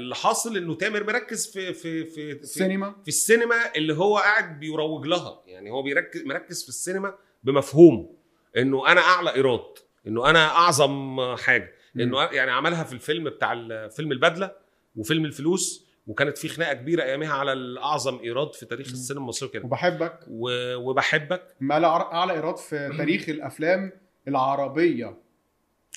اللي 0.00 0.14
حاصل 0.14 0.56
إنه 0.56 0.74
تامر 0.74 1.04
مركز 1.04 1.46
في 1.52 1.72
في 1.74 2.04
في 2.04 2.34
في, 2.34 2.40
السينما. 2.42 2.94
في 3.02 3.08
السينما 3.08 3.56
اللي 3.76 3.94
هو 3.94 4.16
قاعد 4.16 4.60
بيروج 4.60 5.06
لها. 5.06 5.42
يعني 5.46 5.70
هو 5.70 5.82
بيركز 5.82 6.22
مركز 6.24 6.62
في 6.62 6.68
السينما 6.68 7.14
بمفهوم 7.44 8.16
إنه 8.56 8.86
أنا 8.92 9.00
أعلى 9.00 9.34
إيراد. 9.34 9.64
إنه 10.06 10.30
أنا 10.30 10.46
أعظم 10.46 11.20
حاجة. 11.36 11.72
إنه 11.96 12.22
يعني 12.22 12.50
عملها 12.50 12.84
في 12.84 12.92
الفيلم 12.92 13.24
بتاع 13.24 13.54
فيلم 13.88 14.12
البدلة 14.12 14.52
وفيلم 14.96 15.24
الفلوس 15.24 15.86
وكانت 16.06 16.38
في 16.38 16.48
خناقة 16.48 16.72
كبيرة 16.74 17.02
أيامها 17.02 17.32
على 17.32 17.52
الأعظم 17.52 18.18
إيراد 18.18 18.54
في 18.54 18.66
تاريخ. 18.66 18.86
السينما 18.88 19.22
المصرية 19.22 19.50
كده. 19.50 19.64
وبحبك. 19.64 20.18
و- 20.28 20.74
وبحبك. 20.76 21.42
ما 21.60 21.84
أعلى 21.84 22.32
إيراد 22.32 22.56
في 22.56 22.94
تاريخ 22.98 23.28
الأفلام 23.28 23.92
العربية. 24.28 25.16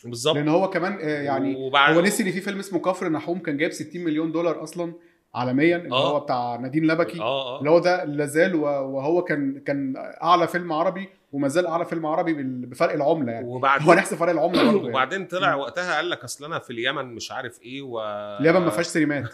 بالظبط 0.06 0.36
لأن 0.36 0.48
هو 0.48 0.70
كمان 0.70 0.98
آه، 1.02 1.22
يعني 1.22 1.56
وبعد 1.56 1.96
هو 1.96 2.02
نسي 2.02 2.24
إن 2.24 2.32
في 2.32 2.42
فيلم 2.42 2.60
اسمه 2.60 2.80
كفر 2.80 3.10
نحوم 3.10 3.40
كان 3.40 3.58
جايب 3.58 3.72
60 3.72 4.04
مليون 4.04 4.32
دولار 4.32 4.64
أصلا 4.64 4.94
عالميا 5.36 5.78
اللي 5.78 5.92
آه. 5.92 6.12
هو 6.14 6.20
بتاع 6.20 6.56
نادين 6.56 6.88
لبكي 6.88 7.20
آه 7.22 7.60
اللي 7.60 7.70
آه 7.70 7.74
هو 7.74 7.80
ده 7.80 8.04
لازال 8.04 8.56
وهو 8.56 9.24
كان 9.24 9.60
كان 9.60 9.94
أعلى 10.24 10.48
فيلم 10.48 10.74
عربي 10.74 11.10
وما 11.32 11.48
زال 11.48 11.68
أعلى 11.68 11.86
فيلم 11.86 12.06
عربي 12.06 12.34
بفرق 12.44 12.94
العملة 12.94 13.32
يعني 13.32 13.48
هو 13.48 13.56
وبعدين 13.56 13.96
نحسب 13.96 14.18
فرق 14.18 14.32
العملة 14.32 14.64
برضه 14.64 14.78
يعني. 14.78 14.90
وبعدين 14.90 15.26
طلع. 15.28 15.56
وقتها 15.56 15.96
قال 15.96 16.10
لك 16.10 16.24
أصل 16.24 16.46
أنا 16.46 16.60
في 16.60 16.70
اليمن 16.74 17.06
مش 17.16 17.32
عارف 17.32 17.62
إيه 17.62 17.82
و 17.82 18.02
اليابان 18.40 18.62
ما 18.62 18.70
فيهاش 18.70 18.86
سينمات 18.86 19.24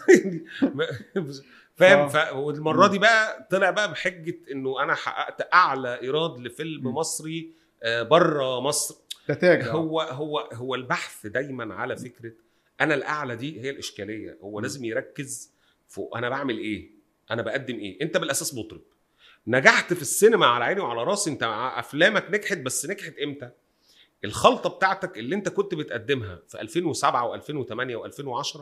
فاهم 1.76 1.98
آه. 1.98 2.08
ف... 2.08 2.32
والمرة 2.34 2.86
دي 2.86 2.98
بقى 2.98 3.46
طلع 3.50 3.70
بقى 3.70 3.90
بحجة 3.92 4.38
إنه 4.52 4.82
أنا 4.82 4.94
حققت 4.94 5.48
أعلى 5.54 6.00
إيراد 6.02 6.38
لفيلم. 6.40 6.86
مصري 6.94 7.50
بره 8.10 8.60
مصر 8.60 8.94
آه. 9.68 9.72
هو 9.72 10.00
هو 10.00 10.38
هو 10.52 10.74
البحث 10.74 11.26
دايما 11.26 11.74
على 11.74 11.96
فكرة 11.96 12.32
أنا 12.80 12.94
الأعلى 12.94 13.36
دي 13.36 13.60
هي 13.60 13.70
الإشكالية 13.70 14.38
هو 14.42 14.56
مم. 14.56 14.60
لازم 14.62 14.84
يركز 14.84 15.52
فوق 15.88 16.16
أنا 16.16 16.28
بعمل 16.28 16.58
إيه 16.58 16.90
أنا 17.30 17.42
بقدم 17.42 17.74
إيه 17.74 18.02
أنت 18.02 18.16
بالأساس 18.16 18.54
مطرب 18.54 18.82
نجحت 19.46 19.92
في 19.92 20.02
السينما 20.02 20.46
على 20.46 20.64
عيني 20.64 20.80
وعلى 20.80 21.04
راسي 21.04 21.30
أنت 21.30 21.42
أفلامك 21.76 22.26
نجحت 22.30 22.58
بس 22.58 22.86
نجحت 22.86 23.14
إمتى 23.18 23.50
الخلطة 24.24 24.70
بتاعتك 24.70 25.18
اللي 25.18 25.34
أنت 25.34 25.48
كنت 25.48 25.74
بتقدمها 25.74 26.42
في 26.48 26.60
2007 26.60 27.40
و2008 27.40 28.10
و2010 28.10 28.60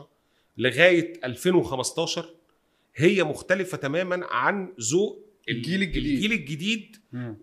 لغاية 0.57 1.13
2015 1.23 2.29
هي 2.95 3.23
مختلفة 3.23 3.77
تماما 3.77 4.25
عن 4.25 4.73
ذوق 4.79 5.25
ال- 5.49 5.55
الجيل 5.55 5.81
الجديد. 5.81 6.05
الجيل 6.13 6.31
الجديد. 6.31 6.95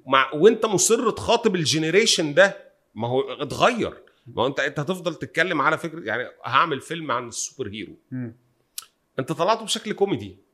مع 0.07 0.33
وأنت 0.35 0.67
مصر 0.67 1.11
تخاطب 1.11 1.55
الجينيريشن 1.55 2.35
ده 2.35 2.66
ما 2.97 3.09
هو 3.09 3.21
اتغير. 3.21 3.95
ما 4.27 4.43
هو 4.43 4.47
انت 4.47 4.61
انت 4.61 4.81
هتفضل 4.81 5.15
تتكلم 5.15 5.61
على 5.63 5.79
فكرة 5.79 6.01
يعني 6.05 6.25
هعمل 6.45 6.81
فيلم 6.81 7.11
عن 7.11 7.29
السوبر 7.29 7.71
هيرو. 7.71 7.93
مم. 8.11 8.37
انت 9.19 9.33
طلعته 9.33 9.65
بشكل 9.65 9.93
كوميدي. 9.93 10.47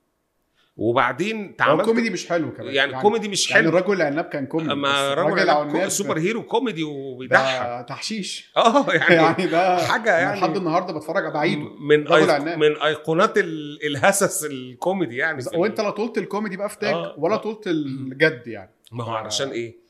وبعدين 0.76 1.56
تعاملت 1.56 1.80
الكوميدي 1.80 2.10
مش 2.10 2.28
حلو 2.28 2.52
كمان. 2.52 2.74
يعني, 2.74 3.00
كوميدي 3.00 3.28
مش 3.28 3.50
يعني 3.50 3.62
حلو. 3.62 3.78
الرجل 3.78 3.94
العناب 3.96 4.24
كان 4.24 4.46
كوميدي. 4.46 4.72
أما 4.72 5.14
رجل 5.14 5.38
العناب 5.38 5.88
سوبر 5.88 6.18
هيرو 6.18 6.42
كوميدي 6.42 6.82
وبيضحك. 6.84 7.60
ده 7.66 7.82
تحشيش. 7.82 8.52
آه 8.56 8.86
يعني, 8.92 9.14
يعني 9.24 9.46
ده 9.46 9.86
حاجة 9.86 10.18
يعني 10.18 10.40
لحد 10.40 10.56
النهارده 10.56 10.92
بتفرج 10.92 11.32
بعيده 11.32 11.60
من 11.80 12.04
رجل 12.06 12.30
أيق... 12.30 12.56
من 12.56 12.76
أيقونات 12.76 13.38
ال- 13.38 13.86
الهسس 13.86 14.44
الكوميدي 14.44 15.16
يعني 15.16 15.44
وانت 15.54 15.80
لا 15.80 15.90
طولت 15.90 16.18
الكوميدي 16.18 16.56
بقى 16.56 16.68
في 16.68 16.78
تاج 16.78 16.94
آه. 16.94 17.14
ولا 17.18 17.36
طولت 17.36 17.66
الجد 17.66 18.42
يعني. 18.46 18.70
ما 18.92 19.04
هو 19.04 19.10
علشان 19.12 19.48
إيه؟ 19.48 19.81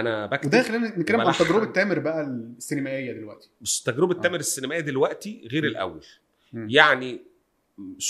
أنا 0.00 0.26
بكتب 0.26 0.46
وده 0.48 0.62
خلينا 0.62 0.98
نتكلم 0.98 1.20
عن. 1.20 1.32
تجربة 1.32 1.72
تامر 1.72 1.98
بقى 1.98 2.22
السينمائية 2.56 3.12
دلوقتي 3.12 3.48
بس 3.60 3.82
تجربة 3.82 4.18
آه. 4.18 4.20
تامر 4.20 4.38
السينمائية 4.38 4.80
دلوقتي 4.82 5.48
غير 5.52 5.62
مم. 5.62 5.68
الأول 5.68 6.04
مم. 6.52 6.70
يعني 6.70 7.20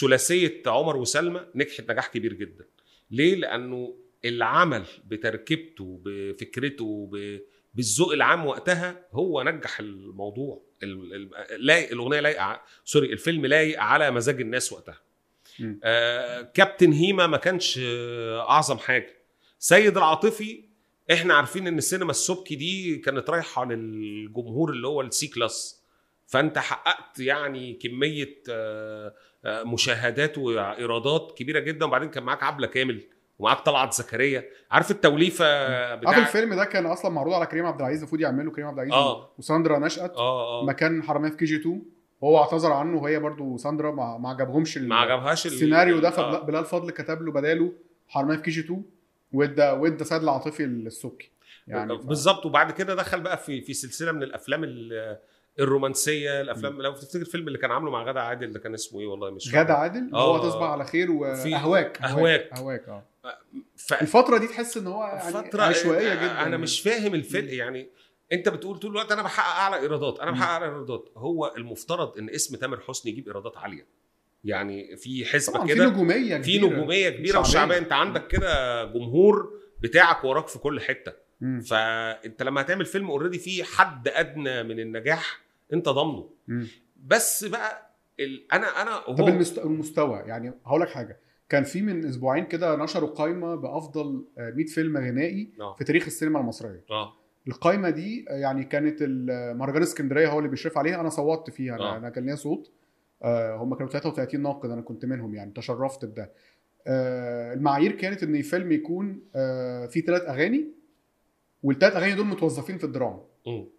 ثلاثية 0.00 0.62
عمر 0.66 0.96
وسلمى 0.96 1.40
نجحت 1.54 1.90
نجاح 1.90 2.06
كبير 2.08 2.32
جدا 2.32 2.64
ليه 3.10 3.34
لأنه 3.34 3.94
العمل 4.24 4.84
بتركيبته 5.06 6.00
بفكرته 6.04 7.10
بالذوق 7.74 8.12
العام 8.12 8.46
وقتها 8.46 9.06
هو 9.12 9.42
نجح 9.42 9.80
الموضوع 9.80 10.62
ال- 10.82 11.14
ال- 11.14 11.66
لايق 11.66 11.90
الأغنية 11.92 12.20
لايقة 12.20 12.62
سوري 12.84 13.12
الفيلم 13.12 13.46
لايق 13.46 13.80
على 13.80 14.10
مزاج 14.10 14.40
الناس 14.40 14.72
وقتها. 14.72 15.00
آه 15.84 16.42
كابتن 16.42 16.92
هيما 16.92 17.26
ما 17.26 17.36
كانش 17.36 17.80
آه 17.82 18.40
أعظم 18.50 18.78
حاجة 18.78 19.14
سيد 19.58 19.96
العاطفي 19.96 20.64
إحنا 21.12 21.34
عارفين 21.34 21.66
ان 21.66 21.78
السينما 21.78 22.10
السبكي 22.10 22.54
دي 22.56 22.96
كانت 22.96 23.30
رايحة 23.30 23.64
للجمهور 23.64 24.70
اللي 24.70 24.86
هو 24.86 25.00
ال 25.00 25.26
C 25.26 25.34
class. 25.34 25.82
فانت 26.26 26.58
حققت 26.58 27.18
يعني 27.20 27.72
كمية 27.74 28.34
آه، 28.50 29.14
آه، 29.44 29.62
مشاهدات 29.62 30.38
وإيرادات 30.38 31.34
كبيرة 31.36 31.58
جدا. 31.60 31.86
وبعدين 31.86 32.08
كان 32.10 32.22
معاك 32.22 32.42
عبلة 32.42 32.66
كامل 32.66 33.04
ومعاك 33.38 33.60
طلعت 33.60 33.92
زكريا. 33.94 34.44
عارف 34.70 34.90
التوليفة 34.90 35.44
عارف 35.88 36.00
بتاع 36.00 36.18
الفيلم 36.18 36.54
ده 36.54 36.64
كان 36.64 36.86
أصلا 36.86 37.10
معروض 37.10 37.34
على 37.34 37.46
كريم 37.46 37.66
عبد 37.66 37.80
العزيز 37.80 37.98
المفروض 37.98 38.20
يعمله 38.20 38.50
كريم 38.50 38.66
عبد 38.66 38.78
العزيز 38.78 38.92
آه. 38.94 39.30
وساندرا 39.38 39.78
نشأت 39.78 40.16
آه 40.16 40.60
آه. 40.62 40.64
مكان 40.64 41.02
حرامية 41.02 41.30
في 41.30 41.36
KG 41.36 41.56
2 41.56 41.82
وهو 42.20 42.38
اعتذر 42.38 42.72
عنه 42.72 43.02
وهي 43.02 43.18
برضو 43.18 43.56
ساندرا 43.56 43.90
ما 44.18 44.28
عجبهمش 44.28 44.78
ما 44.78 44.96
عجبهاش 44.96 45.46
ال- 45.46 45.52
السيناريو 45.52 45.98
ده 45.98 46.08
آه. 46.08 46.40
فبلال 46.40 46.64
فضل 46.64 46.90
كتب 46.90 47.22
له 47.22 47.32
بداله 47.32 47.72
حرامية 48.08 48.36
في 48.36 48.42
KG 48.42 48.60
2 48.60 48.82
وادى 49.32 49.62
وادى 49.70 50.04
سيد 50.04 50.22
العاطفي 50.22 50.64
السبكي 50.64 51.30
يعني 51.66 51.98
ف- 51.98 52.02
بالظبط. 52.06 52.46
وبعد 52.46 52.70
كده 52.72 52.94
دخل 52.94 53.20
بقى 53.20 53.36
في 53.38 53.60
في 53.60 53.74
سلسلة 53.74 54.12
من 54.12 54.22
الأفلام 54.22 54.64
ال- 54.64 55.18
الرومانسية 55.60 56.40
الأفلام 56.40 56.82
لو 56.82 56.92
تفتكر 56.94 57.20
الفيلم 57.20 57.48
اللي 57.48 57.58
كان 57.58 57.70
عامله 57.70 57.90
مع 57.90 58.02
غادة 58.04 58.22
عادل 58.22 58.52
ده 58.52 58.58
كان 58.58 58.74
اسمه 58.74 59.00
إيه؟ 59.00 59.06
والله 59.06 59.30
مش. 59.30 59.54
غادة 59.54 59.74
عادل؟ 59.74 60.10
آه. 60.14 60.36
هو 60.38 60.48
تصبح 60.48 60.62
على 60.62 60.84
خير 60.84 61.10
واهواك 61.10 62.02
أهواك. 62.02 62.50
أهواك. 62.52 62.88
آه. 62.88 63.04
ف... 63.76 63.92
الفترة 63.92 64.38
دي 64.38 64.46
تحس 64.46 64.76
إن 64.76 64.86
هو 64.86 65.02
يعني 65.04 65.32
فترة 65.32 65.62
عشوائية 65.62 66.14
جدا. 66.14 66.42
أنا 66.46 66.56
مش 66.56 66.80
فاهم 66.80 67.14
الفيلم. 67.14 67.48
يعني 67.48 67.88
أنت 68.32 68.48
بتقول 68.48 68.78
طول 68.78 68.90
الوقت 68.90 69.12
أنا 69.12 69.22
بحقق 69.22 69.60
أعلى 69.60 69.76
إيرادات. 69.76 70.20
أنا. 70.20 70.30
بحقق 70.30 70.48
أعلى 70.50 70.64
إيرادات. 70.64 71.04
هو 71.16 71.52
المفترض 71.56 72.18
إن 72.18 72.30
اسم 72.30 72.56
تامر 72.56 72.80
حسني 72.80 73.12
يجيب 73.12 73.26
إيرادات 73.26 73.56
عالية. 73.56 73.86
يعني 74.44 74.96
في 74.96 75.24
حسبة 75.24 75.54
طبعا 75.56 75.66
في 75.66 75.74
كده 75.74 75.86
نجومية 75.90 76.36
في 76.38 76.58
كبيرة. 76.58 76.66
نجومية 76.76 77.10
كبيرة. 77.10 77.38
وشعبية 77.40 77.78
انت 77.78 77.92
عندك 77.92 78.26
كده 78.28 78.84
جمهور 78.84 79.52
بتاعك 79.82 80.24
وراك 80.24 80.48
في 80.48 80.58
كل 80.58 80.80
حتة 80.80 81.12
مم. 81.40 81.60
فانت 81.60 82.42
لما 82.42 82.60
هتعمل 82.60 82.84
فيلم 82.86 83.10
اوريدي 83.10 83.38
فيه 83.38 83.62
حد 83.64 84.08
أدنى 84.08 84.62
من 84.62 84.80
النجاح 84.80 85.40
انت 85.72 85.88
ضامنه. 85.88 86.30
بس 87.06 87.44
بقى 87.44 87.94
ال... 88.20 88.52
أنا 88.52 88.82
أنا 88.82 88.96
طب 88.98 89.20
هو 89.20 89.28
المست- 89.28 89.58
المستوى 89.58 90.18
يعني 90.18 90.52
هقول 90.66 90.80
لك 90.80 90.88
حاجة 90.88 91.18
كان 91.48 91.64
في 91.64 91.82
من 91.82 92.04
أسبوعين 92.04 92.44
كده 92.44 92.76
نشروا 92.76 93.08
قائمه 93.08 93.54
بأفضل 93.54 94.24
آه، 94.38 94.50
100 94.50 94.66
فيلم 94.66 94.96
غنائي 94.96 95.50
آه 95.60 95.74
في 95.78 95.84
تاريخ 95.84 96.04
السينما 96.06 96.40
المصرية 96.40 96.84
آه 96.90 97.12
القائمه 97.48 97.90
دي 97.90 98.24
آه، 98.30 98.32
يعني 98.32 98.64
كانت 98.64 99.02
مهرجان 99.56 99.82
اسكندرية 99.82 100.28
هو 100.28 100.38
اللي 100.38 100.50
بيشرف 100.50 100.78
عليها 100.78 101.00
أنا 101.00 101.08
صوتت 101.08 101.50
فيها 101.50 101.74
أنا, 101.74 101.82
آه. 101.84 101.96
أنا 101.96 102.08
كان 102.10 102.26
ليا 102.26 102.34
صوت 102.34 102.66
آه، 102.66 102.72
هم 103.56 103.74
كانوا 103.74 103.90
33 103.90 104.40
ناقد 104.42 104.70
أنا 104.70 104.80
كنت 104.80 105.04
منهم 105.04 105.34
يعني 105.34 105.52
تشرفت 105.52 106.04
بده 106.04 106.32
آه، 106.86 107.52
المعايير 107.52 107.92
كانت 107.92 108.22
إن 108.22 108.36
الفيلم 108.36 108.72
يكون 108.72 109.22
آه، 109.36 109.86
فيه 109.86 110.00
ثلاث 110.00 110.22
أغاني 110.22 110.68
والثلاث 111.62 111.96
أغاني 111.96 112.14
دول 112.14 112.26
متوظفين 112.26 112.78
في 112.78 112.84
الدراما. 112.84 113.24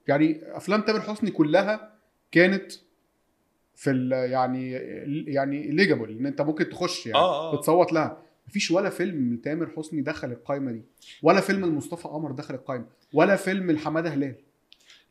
يعني 0.07 0.41
أفلام 0.57 0.81
تامر 0.81 1.01
حسني 1.01 1.31
كلها 1.31 1.95
كانت 2.31 2.71
في 3.75 3.89
ال 3.89 4.11
يعني 4.11 4.71
يعني 5.27 5.71
ليجابل 5.71 6.17
إن 6.17 6.25
أنت 6.25 6.41
ممكن 6.41 6.69
تخش 6.69 7.05
يعني 7.07 7.19
آه، 7.19 7.53
آه. 7.53 7.57
تتصوت 7.57 7.93
لها 7.93 8.21
مفيش 8.47 8.71
ولا 8.71 8.89
فيلم 8.89 9.37
تامر 9.43 9.69
حسني 9.77 10.01
دخل 10.01 10.31
القائمه 10.31 10.71
دي 10.71 10.81
ولا 11.23 11.41
فيلم 11.41 11.65
لمصطفى 11.65 12.07
قمر 12.07 12.31
دخل 12.31 12.55
القائمه 12.55 12.85
ولا 13.13 13.35
فيلم 13.35 13.71
لحماده 13.71 14.09
هلال 14.09 14.35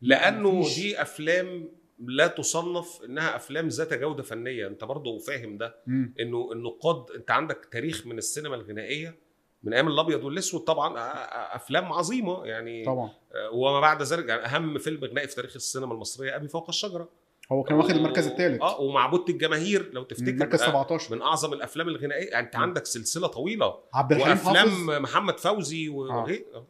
لأنه 0.01 0.51
مفيش. 0.51 0.79
دي 0.79 1.01
أفلام 1.01 1.69
لا 1.99 2.27
تصنف 2.27 3.01
إنها 3.05 3.35
أفلام 3.35 3.67
ذات 3.67 3.93
جودة 3.93 4.23
فنية. 4.23 4.67
أنت 4.67 4.83
برضه 4.83 5.17
فاهم 5.19 5.57
ده. 5.57 5.75
مم. 5.87 6.13
إنه 6.19 6.49
النقاد 6.51 7.05
أنت 7.15 7.31
عندك 7.31 7.67
تاريخ 7.71 8.07
من 8.07 8.17
السينما 8.17 8.55
الغنائية 8.55 9.15
من 9.63 9.73
أيام 9.73 9.87
الأبيض 9.87 10.23
والأسود 10.23 10.61
طبعا 10.61 10.97
آه، 10.97 11.01
آه، 11.01 11.55
أفلام 11.55 11.93
عظيمة 11.93 12.45
يعني. 12.45 12.85
طبعا. 12.85 13.09
آه، 13.35 13.49
وما 13.53 13.79
بعد 13.79 14.01
ذلك 14.01 14.25
يعني 14.29 14.45
أهم 14.45 14.77
فيلم 14.77 15.03
غنائي 15.05 15.27
في 15.27 15.35
تاريخ 15.35 15.55
السينما 15.55 15.93
المصرية 15.93 16.35
أبي 16.35 16.47
فوق 16.47 16.69
الشجرة. 16.69 17.09
هو 17.51 17.63
كان 17.63 17.77
واخد 17.77 17.89
المركز 17.91 18.27
الثالث 18.27 18.61
آه 18.61 18.81
ومعبود 18.81 19.29
الجماهير 19.29 19.89
لو 19.93 20.03
تفتكر. 20.03 20.27
المركز 20.29 20.61
آه، 20.61 20.65
17 20.67 21.15
من 21.15 21.21
أعظم 21.21 21.53
الأفلام 21.53 21.87
الغنائية. 21.89 22.29
يعني 22.29 22.45
أنت. 22.45 22.55
عندك 22.55 22.85
سلسلة 22.85 23.27
طويلة. 23.27 23.75
عبد 23.93 24.11
الحليم 24.11 24.37
حافظ. 24.37 24.47
وافلام 24.47 25.01
محمد 25.03 25.39
فوزي 25.39 25.89
و- 25.89 26.09
آه. 26.11 26.19
عبد 26.21 26.29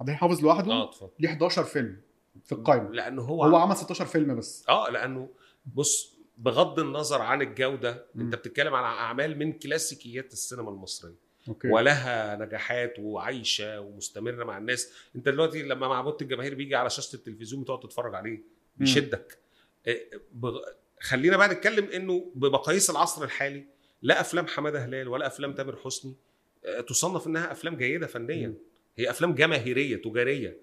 الحليم 0.09 0.15
حافظ 0.15 0.41
لوحده 0.41 0.71
آه 0.71 0.83
اتفضل. 0.89 1.09
ليه 1.19 1.29
11 1.29 1.63
فيلم. 1.63 1.97
في 2.45 2.51
القائمه 2.51 2.89
لأنه 2.91 3.21
هو, 3.21 3.43
هو 3.43 3.55
عمل 3.55 3.75
16 3.75 4.05
فيلم 4.05 4.35
بس. 4.35 4.65
آه 4.69 4.89
لأنه 4.89 5.29
بص 5.75 6.19
بغض 6.37 6.79
النظر 6.79 7.21
عن 7.21 7.41
الجودة 7.41 8.05
مم. 8.15 8.21
أنت 8.25 8.35
بتتكلم 8.35 8.73
على 8.73 8.87
أعمال 8.87 9.37
من 9.37 9.53
كلاسيكيات 9.53 10.33
السينما 10.33 10.69
المصرية. 10.69 11.15
أوكي. 11.47 11.67
ولها 11.67 12.35
نجاحات 12.45 12.93
وعايشة 12.99 13.79
ومستمرة 13.79 14.43
مع 14.43 14.57
الناس. 14.57 14.93
أنت 15.15 15.29
دلوقتي 15.29 15.63
لما 15.63 15.87
معبود 15.87 16.21
الجماهير 16.21 16.55
بيجي 16.55 16.75
على 16.75 16.89
شاشة 16.89 17.15
التلفزيون 17.15 17.61
بتقعد 17.63 17.79
تتفرج 17.79 18.15
عليه 18.15 18.41
بيشدك. 18.77 19.37
إيه، 19.87 20.11
بغ... 20.33 20.59
خلينا 21.01 21.37
بقى 21.37 21.47
نتكلم 21.49 21.85
إنه 21.85 22.31
بمقاييس 22.35 22.89
العصر 22.89 23.23
الحالي 23.23 23.65
لا 24.01 24.21
أفلام 24.21 24.47
حمادة 24.47 24.85
هلال 24.85 25.07
ولا 25.07 25.27
أفلام 25.27 25.53
تامر 25.53 25.75
حسني 25.75 26.15
آه، 26.65 26.81
تصنف 26.81 27.27
إنها 27.27 27.51
أفلام 27.51 27.75
جيدة 27.77 28.07
فنيا. 28.07 28.47
مم. 28.47 28.55
هي 28.97 29.09
أفلام 29.09 29.35
جماهيرية 29.35 29.95
تجارية. 30.01 30.57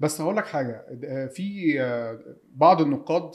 بس 0.00 0.20
هقول 0.20 0.36
لك 0.36 0.46
حاجة 0.46 0.84
آه، 1.04 1.26
في 1.26 1.80
آه، 1.80 2.18
بعض 2.54 2.80
النقاد 2.80 3.30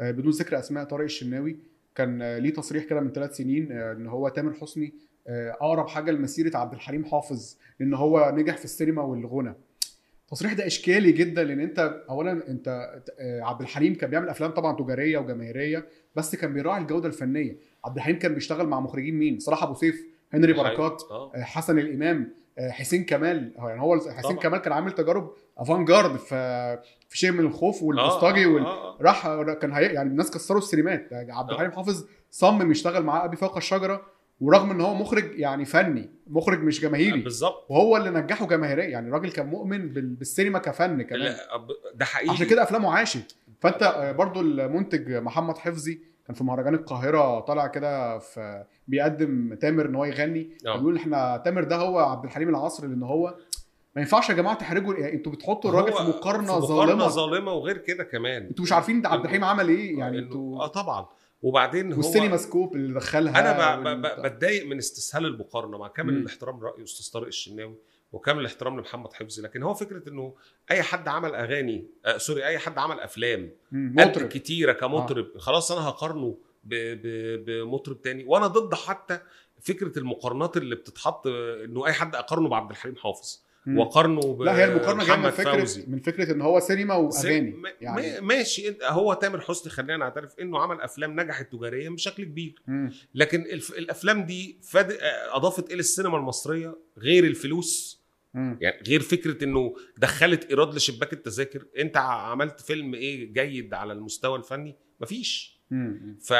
آه، 0.00 0.10
بدون 0.10 0.32
ذكر 0.32 0.58
أسماء 0.58 0.84
طارق 0.84 1.04
الشناوي 1.04 1.56
كان 1.94 2.36
ليه 2.36 2.52
تصريح 2.52 2.84
كده 2.84 3.00
من 3.00 3.12
ثلاث 3.12 3.36
سنين 3.36 3.72
إن 3.72 4.06
هو 4.06 4.28
تامر 4.28 4.52
حسني 4.52 4.94
أقرب 5.28 5.88
حاجة 5.88 6.10
لمسيرة 6.10 6.56
عبد 6.56 6.72
الحليم 6.72 7.04
حافظ 7.04 7.56
لأن 7.80 7.94
هو 7.94 8.32
نجح 8.36 8.56
في 8.56 8.64
السينما 8.64 9.02
والغنى. 9.02 9.54
التصريح 10.24 10.52
ده 10.52 10.66
إشكالي 10.66 11.12
جدا 11.12 11.44
لأن 11.44 11.60
أنت 11.60 12.02
اولا 12.10 12.48
أنت 12.48 12.92
عبد 13.20 13.60
الحليم 13.60 13.94
كان 13.94 14.10
بيعمل 14.10 14.28
أفلام 14.28 14.50
طبعا 14.50 14.76
تجارية 14.76 15.18
وجماهيرية 15.18 15.86
بس 16.16 16.36
كان 16.36 16.54
بيراعي 16.54 16.82
الجودة 16.82 17.08
الفنية. 17.08 17.56
عبد 17.84 17.96
الحليم 17.96 18.18
كان 18.18 18.34
بيشتغل 18.34 18.66
مع 18.66 18.80
مخرجين 18.80 19.14
مين؟ 19.14 19.38
صلاح 19.38 19.62
أبو 19.62 19.74
سيف 19.74 20.06
هنري 20.32 20.52
بركات 20.52 21.02
حسن 21.34 21.78
الإمام. 21.78 22.32
حسين 22.70 23.04
كمال. 23.04 23.54
هو 23.58 23.68
يعني 23.68 23.80
هو 23.80 23.98
حسين 23.98 24.22
طبعا. 24.22 24.36
كمال 24.36 24.58
كان 24.58 24.72
عامل 24.72 24.92
تجارب 24.92 25.30
افانجارد 25.58 26.16
في 26.16 26.78
في 27.08 27.18
شيء 27.18 27.30
من 27.30 27.40
الخوف 27.40 27.82
والبوسطجي 27.82 28.44
آه، 28.44 28.48
وال... 28.48 28.66
آه، 28.66 28.94
آه. 28.94 28.96
راح 29.00 29.22
كان 29.52 29.72
هي... 29.72 29.86
يعني 29.86 30.08
الناس 30.08 30.30
كسروا 30.30 30.58
السينمات. 30.58 31.08
عبد 31.12 31.50
آه. 31.50 31.52
الحليم 31.54 31.72
حافظ 31.72 32.06
صمم 32.30 32.70
يشتغل 32.70 33.02
معاه 33.02 33.24
أبي 33.24 33.36
فوق 33.36 33.56
الشجرة 33.56 34.02
ورغم 34.40 34.70
إن 34.70 34.80
هو 34.80 34.94
مخرج 34.94 35.38
يعني 35.38 35.64
فني 35.64 36.10
مخرج 36.26 36.62
مش 36.62 36.80
جماهيري. 36.80 37.20
بالظبط. 37.20 37.66
وهو 37.70 37.96
اللي 37.96 38.10
نجحه 38.10 38.46
جماهيريا. 38.46 38.84
يعني 38.84 39.08
الراجل 39.08 39.30
كان 39.30 39.46
مؤمن 39.46 39.88
بال... 39.88 40.14
بالسينما 40.14 40.58
كفن 40.58 41.02
كمان. 41.02 41.22
لا، 41.22 41.36
ده 41.94 42.04
حقيقي. 42.04 42.30
عشان 42.30 42.46
كده 42.46 42.62
أفلامه 42.62 42.92
عاشت. 42.92 43.36
فأنت 43.60 43.82
آه، 43.82 44.12
برضو 44.12 44.40
المنتج 44.40 45.12
محمد 45.12 45.58
حفظي 45.58 46.00
كان 46.26 46.34
في 46.36 46.44
مهرجان 46.44 46.74
القاهرة 46.74 47.40
طالع 47.40 47.66
كده 47.66 48.18
في 48.18 48.64
بيقدم 48.88 49.54
تامر 49.54 49.86
إن 49.86 49.94
هو 49.94 50.04
يغني. 50.04 50.50
آه. 50.66 50.76
بيقول 50.76 50.96
إحنا 50.96 51.42
تامر 51.44 51.64
ده 51.64 51.76
هو 51.76 51.98
عبد 51.98 52.24
الحليم 52.24 52.48
العصر 52.48 52.86
لأن 52.86 53.02
هو 53.02 53.34
ما 53.96 54.02
ينفعش 54.02 54.30
يا 54.30 54.34
جماعة 54.34 54.56
تحرجوا 54.56 54.94
يعني 54.94 55.12
أنتوا 55.14 55.32
بتحطوا 55.32 55.70
الراجل 55.70 55.92
في 55.92 56.02
مقارنه 56.02 56.12
في 56.46 56.52
مقارنة 56.52 56.66
ظالمة. 56.66 57.08
ظالمة 57.08 57.52
وغير 57.52 57.78
كده 57.78 58.04
كمان. 58.04 58.42
أنتوا 58.42 58.64
مش 58.64 58.72
عارفين 58.72 59.06
عبد 59.06 59.24
الحليم 59.24 59.44
عمل 59.44 59.68
إيه 59.68 59.98
يعني 59.98 60.18
أنتوا 60.18 60.62
آه 60.62 60.66
طبعا. 60.66 61.06
وبعدين 61.42 61.92
هو 61.92 61.96
والسينما 61.98 62.36
scope 62.36 62.76
اللي 62.76 62.94
دخلها 62.94 63.40
أنا 63.40 64.22
بتضايق 64.22 64.66
من 64.66 64.78
استسهال 64.78 65.26
المقارنة. 65.26 65.78
مع 65.78 65.88
كامل. 65.88 66.14
الاحترام 66.14 66.60
لراي 66.60 66.82
أستاذ 66.84 67.12
طارق 67.12 67.26
الشناوي. 67.26 67.74
وكامل 68.12 68.40
الاحترام 68.40 68.76
لمحمد 68.78 69.12
حفظي 69.12 69.42
لكن 69.42 69.62
هو 69.62 69.74
فكرة 69.74 70.08
إنه 70.08 70.34
أي 70.70 70.82
حد 70.82 71.08
عمل 71.08 71.34
أغاني 71.34 71.86
آه 72.06 72.16
sorry 72.18 72.46
أي 72.46 72.58
حد 72.58 72.78
عمل 72.78 73.00
أفلام 73.00 73.50
مطرب 73.72 74.28
كتيرة 74.28 74.72
كمطرب 74.72 75.26
آه. 75.34 75.38
خلاص 75.38 75.72
أنا 75.72 75.88
هقارنه 75.88 76.36
بمطرب 77.46 78.02
تاني 78.02 78.24
وأنا 78.24 78.46
ضد 78.46 78.74
حتى 78.74 79.18
فكرة 79.60 79.98
المقارنات 79.98 80.56
اللي 80.56 80.74
بتتحط 80.74 81.26
آه، 81.26 81.64
إنه 81.64 81.86
أي 81.86 81.92
حد 81.92 82.14
أقارنه 82.14 82.48
بعبد 82.48 82.70
الحليم 82.70 82.96
حافظ 82.96 83.40
مم. 83.66 83.78
وأقارنه 83.78 84.20
ب 84.20 84.42
لا 84.42 84.56
هي 84.58 84.64
المقارنة 84.64 85.04
جاية 85.06 85.16
من 85.16 85.30
فكرة 85.30 85.58
فوزي. 85.60 85.84
من 85.88 85.98
فكرة 86.00 86.32
إن 86.32 86.40
هو 86.42 86.60
سينما 86.60 86.94
وأغاني 86.94 87.62
يعني 87.80 88.02
ما- 88.02 88.20
ماشي 88.20 88.76
هو 88.82 89.14
تامر 89.14 89.40
حسني 89.40 89.72
خلينا 89.72 89.96
نعترف 89.96 90.38
إنه 90.40 90.58
عمل 90.58 90.80
أفلام 90.80 91.20
نجحت 91.20 91.52
تجاريا 91.52 91.90
بشكل 91.90 92.24
كبير 92.24 92.54
مم. 92.66 92.92
لكن 93.14 93.40
الف... 93.42 93.70
الأفلام 93.70 94.24
دي 94.26 94.58
فاد... 94.62 94.98
أضافت 95.32 95.72
إلى 95.72 95.80
السينما 95.80 96.16
المصرية 96.16 96.76
غير 96.98 97.24
الفلوس 97.24 97.99
مم. 98.34 98.58
يعني 98.60 98.82
غير 98.88 99.00
فكرة 99.00 99.44
إنه 99.44 99.74
دخلت 99.98 100.44
إيراد 100.50 100.74
لشباك 100.74 101.12
التذاكر 101.12 101.64
أنت 101.78 101.96
عملت 101.96 102.60
فيلم 102.60 102.94
إيه 102.94 103.32
جيد 103.32 103.74
على 103.74 103.92
المستوى 103.92 104.38
الفني؟ 104.38 104.76
مفيش. 105.00 105.60
مم. 105.70 106.18
ف 106.22 106.32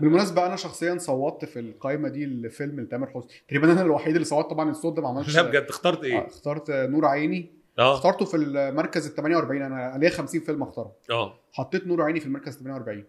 بالمناسبة 0.00 0.46
أنا 0.46 0.56
شخصيا 0.56 0.98
صوتت 0.98 1.44
في 1.44 1.60
القائمه 1.60 2.08
دي 2.08 2.24
الفيلم 2.24 2.80
لتامر 2.80 3.06
حسني. 3.06 3.30
تقريبا 3.48 3.72
أنا 3.72 3.82
الوحيد 3.82 4.14
اللي 4.14 4.24
صوت 4.24 4.50
طبعا 4.50 4.70
الصوت 4.70 4.96
ده 4.96 5.02
ما 5.02 5.08
عملش 5.08 5.36
لا 5.36 5.42
بجد. 5.42 5.66
اخترت 5.68 5.98
آه، 5.98 6.04
إيه 6.04 6.26
اخترت 6.26 6.70
نور 6.70 7.06
عيني. 7.06 7.62
آه. 7.78 7.94
اخترته 7.94 8.24
في 8.24 8.36
المركز 8.36 9.06
ال 9.06 9.14
48 9.14 9.62
أنا 9.62 9.98
ليا 9.98 10.10
50 10.10 10.40
فيلم 10.40 10.62
اختارهم 10.62 10.92
آه. 11.10 11.38
حطيت 11.52 11.86
نور 11.86 12.02
عيني 12.02 12.20
في 12.20 12.26
المركز 12.26 12.56
48 12.58 13.04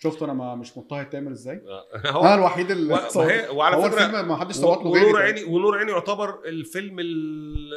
شفت 0.00 0.22
أنا 0.22 0.32
ما 0.32 0.54
مش 0.54 0.78
مضطهد 0.78 1.10
تامر 1.10 1.30
إزاي 1.32 1.54
آه. 1.68 1.98
أنا 2.00 2.10
هو 2.10 2.34
الوحيد 2.34 2.70
اللي 2.70 2.94
و- 2.94 2.98
وهي- 3.16 3.48
وعلى 3.48 3.76
هو 3.76 3.82
فكرة 3.82 4.04
الفيلم 4.06 4.28
ما 4.28 4.36
حدش 4.36 4.54
صوت 4.54 4.78
له 4.78 4.90
ونور 4.90 5.22
عيني 5.22 5.44
ونور 5.44 5.78
عيني 5.78 5.90
يعتبر 5.92 6.38
الفيلم 6.46 6.98
ال- 7.00 7.68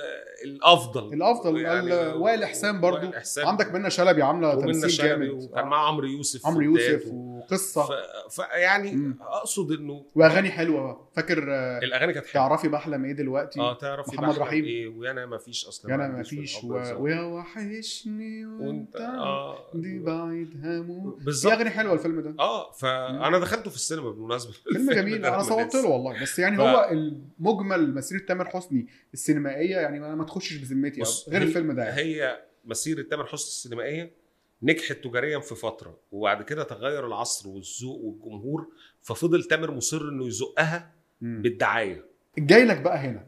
الأفضل 0.46 1.14
الأفضل 1.14 1.62
يعني 1.62 1.94
وائل 1.94 2.44
إحسان 2.44 2.82
برضو 2.82 2.98
وائل 2.98 3.16
إحسان. 3.16 3.46
عندك 3.48 3.72
منى 3.74 3.90
شلبي 3.90 4.22
عاملة 4.24 4.56
تمثيل 4.56 4.92
شلبي 4.92 5.10
جامد 5.28 5.44
وكان. 5.44 5.66
معاه 5.68 5.88
عمرو 5.88 6.08
يوسف 6.08 6.48
عمرو 6.48 6.62
يوسف 6.62 6.86
بدايته. 6.88 7.12
وقصة. 7.42 7.84
ف... 7.86 7.92
فيعني 8.36 8.92
مم. 8.92 9.18
أقصد 9.22 9.72
إنه 9.72 10.06
وأغاني 10.16 10.50
حلوة. 10.52 11.08
فاكر 11.16 11.46
آه، 11.54 11.80
الأغاني 11.80 12.14
كانت 12.14 12.26
حلوة. 12.26 12.48
تعرفي 12.48 12.68
بحلم 12.68 13.06
إيه 13.06 13.12
دلوقتي؟ 13.14 13.60
آه 13.60 13.74
تعرف 13.78 14.14
محمد 14.14 14.38
رحيم. 14.40 14.66
إيه؟ 14.66 14.88
ويانا 14.88 15.26
ما 15.26 15.38
فيش 15.38 15.66
أصلا. 15.66 15.96
أنا 15.96 16.08
ما 16.08 16.24
فيش. 16.24 16.64
و... 16.64 16.74
ويا 17.04 17.22
وحشني 17.22 18.46
وانت 18.46 18.96
آه 18.96 19.58
دي 19.74 20.00
بعيد 20.00 20.66
هموت 20.66 21.20
في 21.20 21.26
بالظبط 21.26 21.54
أغاني 21.54 21.70
حلوة 21.70 21.94
الفيلم 21.94 22.22
ده. 22.22 22.36
آه 22.40 22.72
فانا 22.72 23.40
دخلته 23.40 23.70
في 23.70 23.76
السينما 23.76 24.10
بالمناسبة. 24.10 24.52
فيلم 24.74 24.92
جميل. 25.02 25.26
أنا 25.26 25.44
صوتت. 25.44 25.76
له 25.76 25.86
والله. 25.90 26.22
بس 26.22 26.40
يعني 26.40 26.58
ف- 26.58 26.60
هو 26.60 26.90
المجمل 26.92 27.94
مسيرة 27.96 28.26
تامر 28.26 28.46
حسني 28.50 28.88
السينمائية 29.14 29.78
يعني 29.78 30.00
ما, 30.00 30.24
تخشش 30.24 30.56
بذمتي 30.56 31.02
غير 31.30 31.42
الفيلم 31.42 31.72
ده 31.72 31.84
يعني. 31.84 32.02
هي 32.02 32.42
مسيرة 32.66 33.02
تامر 33.02 33.26
حسني 33.26 33.48
السينمائية 33.48 34.21
نجحت 34.63 34.98
تجاريا 35.04 35.40
في 35.40 35.56
فترة 35.56 35.98
وبعد 36.12 36.42
كده 36.44 36.63
تغير 36.63 37.08
العصر 37.08 37.50
والذوق 37.50 38.00
والجمهور 38.02 38.68
ففضل 39.02 39.44
تامر 39.44 39.72
مصر 39.72 40.02
إنه 40.02 40.28
يزقها. 40.28 40.92
بالدعاية 41.22 42.06
جاي 42.38 42.66
لك 42.66 42.81
بقى 42.81 42.98
هنا 42.98 43.28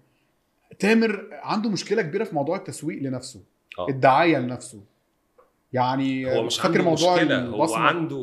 تامر 0.80 1.30
عنده 1.32 1.70
مشكلة 1.70 2.02
كبيرة 2.02 2.24
في 2.24 2.36
موضوع 2.36 2.58
التسويق 2.58 3.02
لنفسه 3.04 3.44
آه. 3.80 3.90
الدعاية 3.90 4.38
لنفسه 4.38 4.84
يعني 5.74 6.36
هو 6.38 6.44
مش 6.44 6.60
فاكر 6.60 6.70
عنده 6.78 6.84
موضوع 6.90 7.16
مشكلة 7.16 7.46
هو 7.46 7.74
عنده 7.76 8.18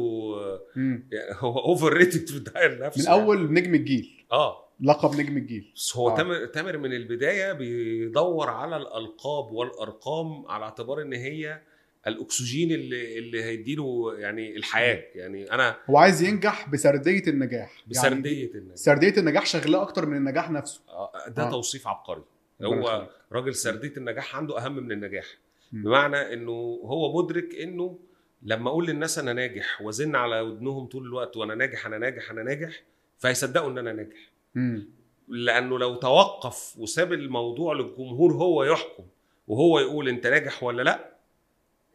مم. 0.76 1.08
يعني 1.12 1.36
هو 1.38 1.58
overrated 1.58 2.28
في 2.28 2.36
الدعاية 2.36 2.68
لنفسه 2.68 3.00
من 3.00 3.06
يعني. 3.08 3.22
أول 3.22 3.52
نجم 3.52 3.74
الجيل 3.74 4.24
آه 4.32 4.64
لقب 4.80 5.20
نجم 5.20 5.36
الجيل 5.36 5.72
بس 5.76 5.96
هو 5.96 6.10
آه. 6.10 6.16
تامر 6.16 6.46
تامر 6.46 6.78
من 6.78 6.92
البداية 6.92 7.52
بيدور 7.52 8.50
على 8.50 8.76
الألقاب 8.76 9.52
والأرقام 9.52 10.46
على 10.46 10.64
اعتبار 10.64 11.02
إن 11.02 11.12
هي 11.12 11.60
الأكسجين 12.06 12.72
اللي 12.72 13.18
اللي 13.18 13.44
هيديله 13.44 14.14
يعني 14.18 14.56
الحياة 14.56 15.04
يعني 15.14 15.52
أنا 15.52 15.76
هو 15.90 15.96
عايز 15.96 16.22
ينجح 16.22 16.68
بسردية 16.70 17.22
النجاح 17.26 17.70
يعني 17.78 17.90
بسردية 17.90 18.54
الناس 18.54 18.84
سردية 18.84 19.14
النجاح 19.18 19.46
شغلاه 19.46 19.82
أكتر 19.82 20.06
من 20.06 20.16
النجاح 20.16 20.50
نفسه 20.50 20.80
آه، 20.88 21.12
ده 21.28 21.42
آه. 21.46 21.50
توصيف 21.50 21.88
عبقري 21.88 22.22
هو. 22.62 23.08
راجل 23.32 23.54
سردية 23.54 23.92
النجاح 23.96 24.36
عنده 24.36 24.58
أهم 24.58 24.76
من 24.76 24.92
النجاح 24.92 25.26
مم. 25.72 25.82
بمعنى 25.82 26.32
إنه 26.32 26.52
هو 26.84 27.22
مدرك 27.22 27.54
إنه 27.54 27.98
لما 28.42 28.70
أقول 28.70 28.86
للناس 28.86 29.18
أنا 29.18 29.32
ناجح 29.32 29.82
وأزن 29.82 30.16
على 30.16 30.40
ودنهم 30.40 30.86
طول 30.86 31.02
الوقت 31.06 31.36
وأنا 31.36 31.54
ناجح 31.54 31.86
أنا 31.86 31.98
ناجح 31.98 32.30
أنا 32.30 32.42
ناجح 32.42 32.82
فهيصدقوا 33.18 33.70
إن 33.70 33.78
أنا 33.78 33.92
ناجح 33.92 34.30
مم. 34.54 34.88
لأنه 35.28 35.78
لو 35.78 35.94
توقف 35.94 36.78
وساب 36.78 37.12
الموضوع 37.12 37.74
للجمهور 37.74 38.32
هو 38.32 38.64
يحكم 38.64 39.04
وهو 39.48 39.78
يقول 39.80 40.08
أنت 40.08 40.26
ناجح 40.26 40.62
ولا 40.62 40.82
لأ 40.82 41.09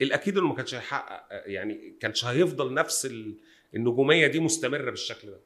الأكيد 0.01 0.37
إنه 0.37 0.47
ما 0.47 0.55
كانش 0.55 0.75
هيحقق 0.75 1.23
يعني 1.45 1.95
كانش 1.99 2.25
هيفضل 2.25 2.73
نفس 2.73 3.05
ال- 3.05 3.37
النجومية 3.75 4.27
دي 4.27 4.39
مستمرة 4.39 4.89
بالشكل 4.89 5.27
ده. 5.27 5.39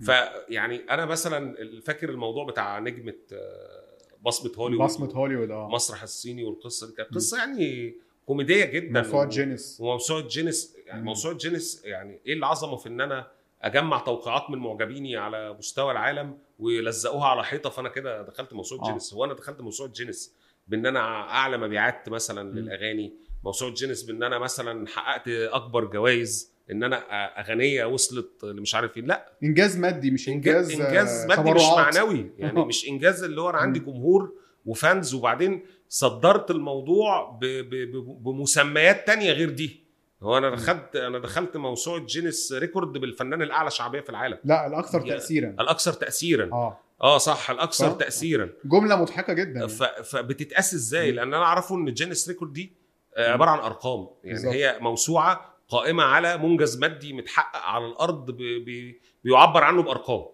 فيعني 0.00 0.76
أنا 0.90 1.04
مثلا 1.04 1.56
فاكر 1.80 2.10
الموضوع 2.10 2.44
بتاع 2.44 2.78
نجمة 2.78 3.14
آه، 3.32 3.86
بصمة 4.22 4.52
هوليوود 4.58 4.84
بصمة 4.84 5.12
هوليوود 5.12 5.50
آه 5.50 5.68
مسرح 5.68 6.02
الصيني 6.02 6.44
والقصة 6.44 6.86
دي 6.86 6.92
كانت 6.92 7.14
قصة 7.14 7.38
يعني 7.38 7.94
كوميدية 8.26 8.64
جدا 8.64 9.02
موسوعة 9.02 9.28
جينيس 9.28 9.76
وموسوعه 9.80 10.28
جينيس 10.28 10.76
يعني. 10.86 11.02
موسوعة 11.02 11.34
جينيس 11.36 11.84
يعني 11.84 12.20
إيه 12.26 12.34
العظمة 12.34 12.76
في 12.76 12.88
إن 12.88 13.00
أنا 13.00 13.26
أجمع 13.62 13.98
توقيعات 13.98 14.50
من 14.50 14.58
معجبيني 14.58 15.16
على 15.16 15.52
مستوى 15.52 15.92
العالم 15.92 16.38
ويلزقوها 16.58 17.26
على 17.26 17.44
حيطة 17.44 17.70
فأنا 17.70 17.88
كده 17.88 18.22
دخلت 18.22 18.52
موسوعة 18.52 18.80
آه. 18.82 18.86
جينيس 18.86 19.14
هو 19.14 19.24
أنا 19.24 19.34
دخلت 19.34 19.60
موسوعة 19.60 19.92
جينيس 19.92 20.34
بإن 20.68 20.86
أنا 20.86 21.00
أعلى 21.30 21.58
مبيعات 21.58 22.08
مثلا 22.08 22.42
مم. 22.42 22.58
للأغاني 22.58 23.12
موسوعة 23.46 23.74
جينيس 23.74 24.02
بإن 24.02 24.22
أنا 24.22 24.38
مثلا 24.38 24.86
حققت 24.88 25.28
أكبر 25.28 25.84
جوائز 25.84 26.52
إن 26.70 26.82
أنا 26.82 26.96
أغنية 27.40 27.84
وصلت 27.84 28.44
لمش 28.44 28.74
عارف 28.74 28.96
إيه 28.96 29.02
لأ. 29.02 29.32
إنجاز 29.42 29.78
مادي 29.78 30.10
مش 30.10 30.28
انجاز 30.28 30.80
إنجاز 30.80 31.22
آه، 31.22 31.26
مادي 31.26 31.50
مش. 31.52 31.62
معنوي. 31.76 32.30
يعني 32.38 32.64
مش 32.64 32.88
إنجاز 32.88 33.24
اللي 33.24 33.40
هو 33.40 33.50
أنا 33.50 33.58
عندي 33.58 33.78
جمهور 33.78 34.32
وفانز 34.66 35.14
وبعدين 35.14 35.62
صدرت 35.88 36.50
الموضوع 36.50 37.38
ب 37.40 37.44
ب 37.44 37.70
ب 37.70 38.22
بمسميات 38.22 39.06
تانية 39.06 39.32
غير 39.32 39.50
دي. 39.50 39.86
هو 40.22 40.38
أنا 40.38 40.50
دخلت 40.50 40.96
أنا 40.96 41.18
دخلت 41.18 41.56
موسوعة 41.56 42.06
جينيس 42.06 42.52
record 42.52 42.92
بالفنان 42.92 43.42
الأعلى 43.42 43.70
شعبية 43.70 44.00
في 44.00 44.10
العالم. 44.10 44.38
لأ 44.44 44.66
الأكثر 44.66 45.00
تاثيرا. 45.00 45.48
الأكثر 45.48 45.92
تاثيرا. 45.92 46.52
آه. 46.52 46.80
آه 47.02 47.18
صح 47.18 47.50
الأكثر. 47.50 47.90
تاثيرا. 47.90 48.48
جملة 48.64 48.96
مضحكة 48.96 49.32
جدا. 49.32 49.66
فبتتقاس 50.02 50.74
إزاي. 50.74 51.12
لأن 51.12 51.34
أنا 51.34 51.44
أعرفه 51.44 51.74
إن 51.74 51.94
جينيس 51.94 52.28
record 52.28 52.52
دي 52.52 52.72
آه،. 52.72 52.85
عبارة 53.18 53.50
عن 53.50 53.58
أرقام. 53.58 54.06
يعني 54.24 54.34
بالظبط. 54.36 54.54
هي 54.54 54.78
موسوعة 54.80 55.56
قائمة 55.68 56.02
على 56.02 56.38
منجز 56.38 56.78
مادي 56.78 57.12
متحقق 57.12 57.62
على 57.62 57.86
الأرض 57.86 58.30
ب... 58.30 58.36
ب... 58.42 58.94
بيعبر 59.24 59.64
عنه 59.64 59.82
بأرقام. 59.82 60.24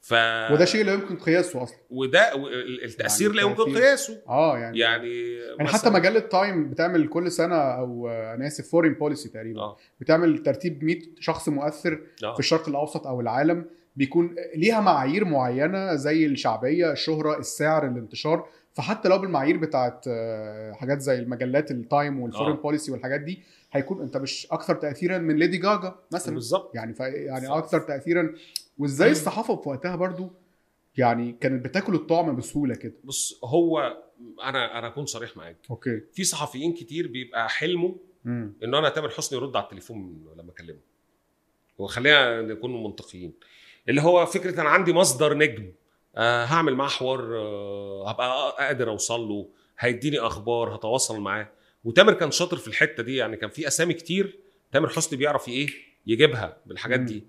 ف 0.00 0.12
وده 0.52 0.64
شيء 0.64 0.84
لا 0.84 0.92
يمكن 0.92 1.16
قياسه 1.16 1.62
أصلا. 1.62 1.76
وده 1.90 2.34
ال- 2.34 2.84
التأثير 2.84 3.26
يعني 3.34 3.40
لا 3.42 3.50
يمكن. 3.50 3.74
قياسه. 3.78 4.22
آه 4.28 4.58
يعني 4.58 4.78
يعني 4.78 5.32
يعني 5.58 5.68
حتى 5.68 5.90
مجلة 5.90 6.20
تايم 6.20 6.70
بتعمل 6.70 7.08
كل 7.08 7.30
سنة 7.32 7.56
أو 7.56 8.08
آه، 8.08 8.34
أنا 8.34 8.46
آسف 8.46 8.70
فورين 8.70 8.94
بوليسي 8.94 9.28
تقريبا 9.28 9.60
آه. 9.60 9.76
بتعمل 10.00 10.38
ترتيب 10.42 10.84
100 10.84 10.98
شخص 11.20 11.48
مؤثر 11.48 12.00
آه. 12.24 12.32
في 12.34 12.40
الشرق 12.40 12.68
الأوسط 12.68 13.06
أو 13.06 13.20
العالم. 13.20 13.64
بيكون 13.96 14.34
ليها 14.56 14.80
معايير 14.80 15.24
معينة 15.24 15.94
زي 15.94 16.26
الشعبية 16.26 16.92
الشهرة 16.92 17.38
السعر 17.38 17.86
الانتشار. 17.86 18.48
فحتى 18.76 19.08
لو 19.08 19.18
بالمعايير 19.18 19.56
بتاعت 19.56 20.04
آه، 20.08 20.72
حاجات 20.72 21.00
زي 21.00 21.18
المجلات 21.18 21.70
التايم 21.70 22.20
والفورين. 22.20 22.56
بوليسي 22.56 22.92
والحاجات 22.92 23.20
دي 23.20 23.42
هيكون 23.72 24.00
انت 24.00 24.16
مش 24.16 24.46
أكثر 24.50 24.74
تاثيرا 24.74 25.18
من 25.18 25.36
ليدي 25.36 25.56
جاجا 25.58 25.94
مثلا. 26.12 26.34
بالظبط. 26.34 26.74
يعني 26.74 26.94
ف... 26.94 27.00
يعني 27.00 27.48
أكثر 27.48 27.80
تاثيرا. 27.80 28.34
وإزاي 28.78 29.10
الصحافة 29.10 29.56
في 29.56 29.68
وقتها 29.68 29.96
برضو 29.96 30.30
يعني 30.96 31.32
كانت 31.40 31.64
بتاكل 31.64 31.94
الطعم 31.94 32.36
بسهولة 32.36 32.74
كده؟ 32.74 32.94
بص 33.04 33.40
هو 33.44 33.96
أنا 34.44 34.78
أنا 34.78 34.86
أكون 34.86 35.06
صريح 35.06 35.36
معاك. 35.36 35.56
أوكي. 35.70 36.00
في 36.12 36.24
صحفيين 36.24 36.72
كتير 36.72 37.08
بيبقى 37.08 37.48
حلمه 37.48 37.96
امم 38.26 38.52
إن 38.64 38.74
أنا 38.74 38.88
تامر 38.88 39.08
حسني 39.08 39.38
يرد 39.38 39.56
على 39.56 39.64
التليفون 39.64 40.26
لما 40.38 40.50
أكلمه. 40.50 40.78
وخلينا 41.78 42.42
نكون 42.42 42.82
منطقيين. 42.82 43.32
اللي 43.88 44.02
هو 44.02 44.26
فكرة 44.26 44.60
أنا 44.60 44.68
عندي 44.68 44.92
مصدر 44.92 45.34
نجم. 45.34 45.72
هعمل 46.18 46.74
معاه 46.74 46.88
حوار 46.88 47.36
آه 47.38 48.10
هبقى 48.10 48.56
قادر 48.58 48.88
أوصل 48.90 49.20
له 49.20 49.48
هيديني 49.78 50.18
أخبار 50.18 50.74
هتواصل 50.74 51.20
معاه. 51.20 51.48
وتامر 51.84 52.12
كان 52.12 52.30
شاطر 52.30 52.56
في 52.56 52.68
الحتة 52.68 53.02
دي 53.02 53.16
يعني 53.16 53.36
كان 53.36 53.50
في 53.50 53.66
أسامي 53.68 53.94
كتير 53.94 54.38
تامر 54.72 54.88
حسني 54.88 55.18
بيعرف 55.18 55.48
إيه؟ 55.48 55.68
يجيبها 56.06 56.56
بالحاجات. 56.66 57.00
دي. 57.00 57.24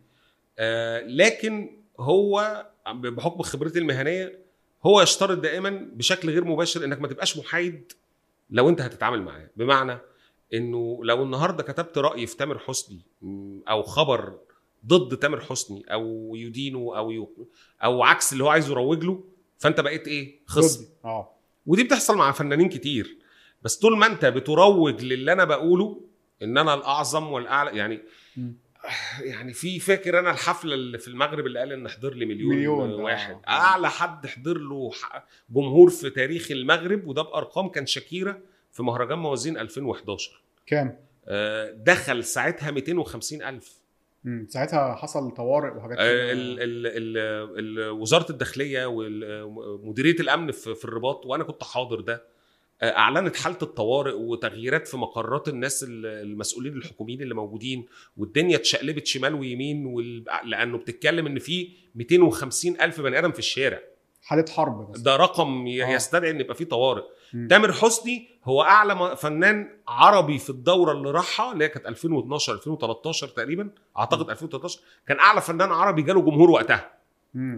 آه 0.60 1.02
لكن 1.02 1.70
هو 2.00 2.66
بحكم 2.88 3.42
خبرتي 3.42 3.80
المهنية 3.80 4.40
هو 4.86 5.02
يشترط 5.02 5.38
دائما 5.38 5.70
بشكل 5.94 6.30
غير 6.30 6.46
مباشر 6.46 6.84
إنك 6.86 7.02
ما 7.02 7.08
تبقاش 7.08 7.38
محايد 7.38 7.92
لو 8.50 8.70
أنت 8.70 8.82
هتتعامل 8.82 9.22
معاه. 9.22 9.50
بمعنى 9.56 9.98
إنه 10.54 11.00
لو 11.04 11.24
النهارده 11.24 11.64
كتبت 11.64 11.98
راي 11.98 12.28
في 12.28 12.38
تامر 12.38 12.60
حسني 12.60 13.00
أو 13.70 13.84
خبر 13.84 14.40
ضد 14.88 15.18
تامر 15.18 15.42
حسني 15.42 15.84
أو 15.94 16.36
يدينه 16.36 16.98
أو 16.98 17.12
يو 17.12 17.48
أو 17.84 18.04
عكس 18.04 18.34
اللي 18.34 18.44
هو 18.44 18.50
عايز 18.50 18.70
يروج 18.70 19.04
له 19.04 19.24
فانت 19.58 19.80
بقيت 19.80 20.08
إيه 20.08 20.40
خصم. 20.46 20.86
آه 21.06 21.34
ودي 21.66 21.84
بتحصل 21.84 22.18
مع 22.18 22.32
فنانين 22.32 22.70
كتير 22.70 23.18
بس 23.62 23.78
طول 23.78 23.98
ما 23.98 24.06
انت 24.06 24.26
بتروج 24.26 25.04
للي 25.04 25.34
أنا 25.34 25.44
بقوله 25.44 26.02
ان 26.42 26.58
أنا 26.58 26.74
الاعظم 26.74 27.32
والاعلى 27.32 27.78
يعني. 27.78 28.02
يعني 29.22 29.54
في 29.54 29.80
فاكر 29.80 30.20
أنا 30.20 30.32
الحفلة 30.32 30.74
اللي 30.74 30.98
في 30.98 31.08
المغرب 31.08 31.46
اللي 31.46 31.60
قال 31.60 31.72
إن 31.72 31.88
حضر 31.88 32.14
لي 32.14 32.26
مليون, 32.26 32.56
مليون، 32.56 32.92
آه. 32.92 32.96
واحد 32.96 33.40
أعلى 33.48 33.90
حد 33.90 34.28
حضر 34.28 34.58
له 34.58 34.92
جمهور 35.50 35.90
في 35.90 36.10
تاريخ 36.10 36.52
المغرب 36.52 37.08
وده 37.08 37.22
بأرقام 37.22 37.70
كان 37.70 37.86
شاكيرا 37.86 38.42
في 38.72 38.84
مهرجان 38.84 39.20
موازين 39.20 39.58
2011 39.58 40.42
كام 40.66 41.00
آه، 41.26 41.72
دخل 41.72 42.24
ساعتها 42.24 42.72
250 42.72 43.42
ألف. 43.42 43.77
ساعتها 44.50 44.96
حصل 44.96 45.32
طوارئ 45.32 45.78
وحاجات 45.78 45.98
آه،. 46.00 46.04
ال- 46.32 46.60
ال- 46.62 46.88
ال- 46.88 47.80
ال- 47.80 47.90
وزارة 47.90 48.32
الداخلية 48.32 48.86
ومديريه 48.86 50.16
الأمن 50.20 50.52
في 50.52 50.76
في 50.76 50.86
الرباط 50.86 51.26
وأنا 51.26 51.44
كنت 51.44 51.64
حاضر 51.64 52.00
ده 52.00 52.24
آه، 52.82 52.98
أعلنت 52.98 53.36
حالة 53.36 53.58
الطوارئ 53.62 54.14
وتغييرات 54.14 54.88
في 54.88 54.98
مقرات 54.98 55.48
الناس 55.48 55.84
ال- 55.84 56.06
المسؤولين 56.06 56.74
الحكوميين 56.74 57.22
اللي 57.22 57.36
موجودين 57.36 57.86
والدنيا 58.18 58.56
اتشقلبت 58.58 59.08
شمال 59.08 59.34
ويمين 59.36 59.86
وال... 59.86 60.24
لأنه 60.46 60.78
بتتكلم 60.78 61.26
إن 61.28 61.40
في 61.40 61.70
250 61.96 62.82
ألف 62.82 63.02
بني 63.02 63.20
آدم 63.20 63.32
في 63.32 63.40
الشارع 63.40 63.80
حالة 64.24 64.46
حرب 64.50 64.92
بس 64.92 65.00
ده 65.00 65.16
رقم 65.16 65.68
آه. 65.68 65.70
يستدعي 65.70 66.32
إن 66.32 66.40
يبقى 66.40 66.56
فيه 66.56 66.66
طوارئ. 66.66 67.04
تامر 67.50 67.74
حسني 67.74 68.30
هو 68.46 68.62
أعلى 68.62 69.16
فنان 69.16 69.70
عربي 69.88 70.38
في 70.40 70.50
الدورة 70.50 70.92
اللي 70.92 71.12
راحها 71.12 71.54
اللي 71.54 71.64
هي 71.64 71.70
كانت 71.70 71.86
2012 71.86 72.54
2013 72.54 73.28
تقريبا. 73.28 73.70
أعتقد 73.98 74.30
2013 74.30 74.80
كان 75.08 75.20
أعلى 75.20 75.42
فنان 75.42 75.72
عربي 75.72 76.02
جاله 76.02 76.22
جمهور 76.22 76.50
وقتها. 76.50 76.98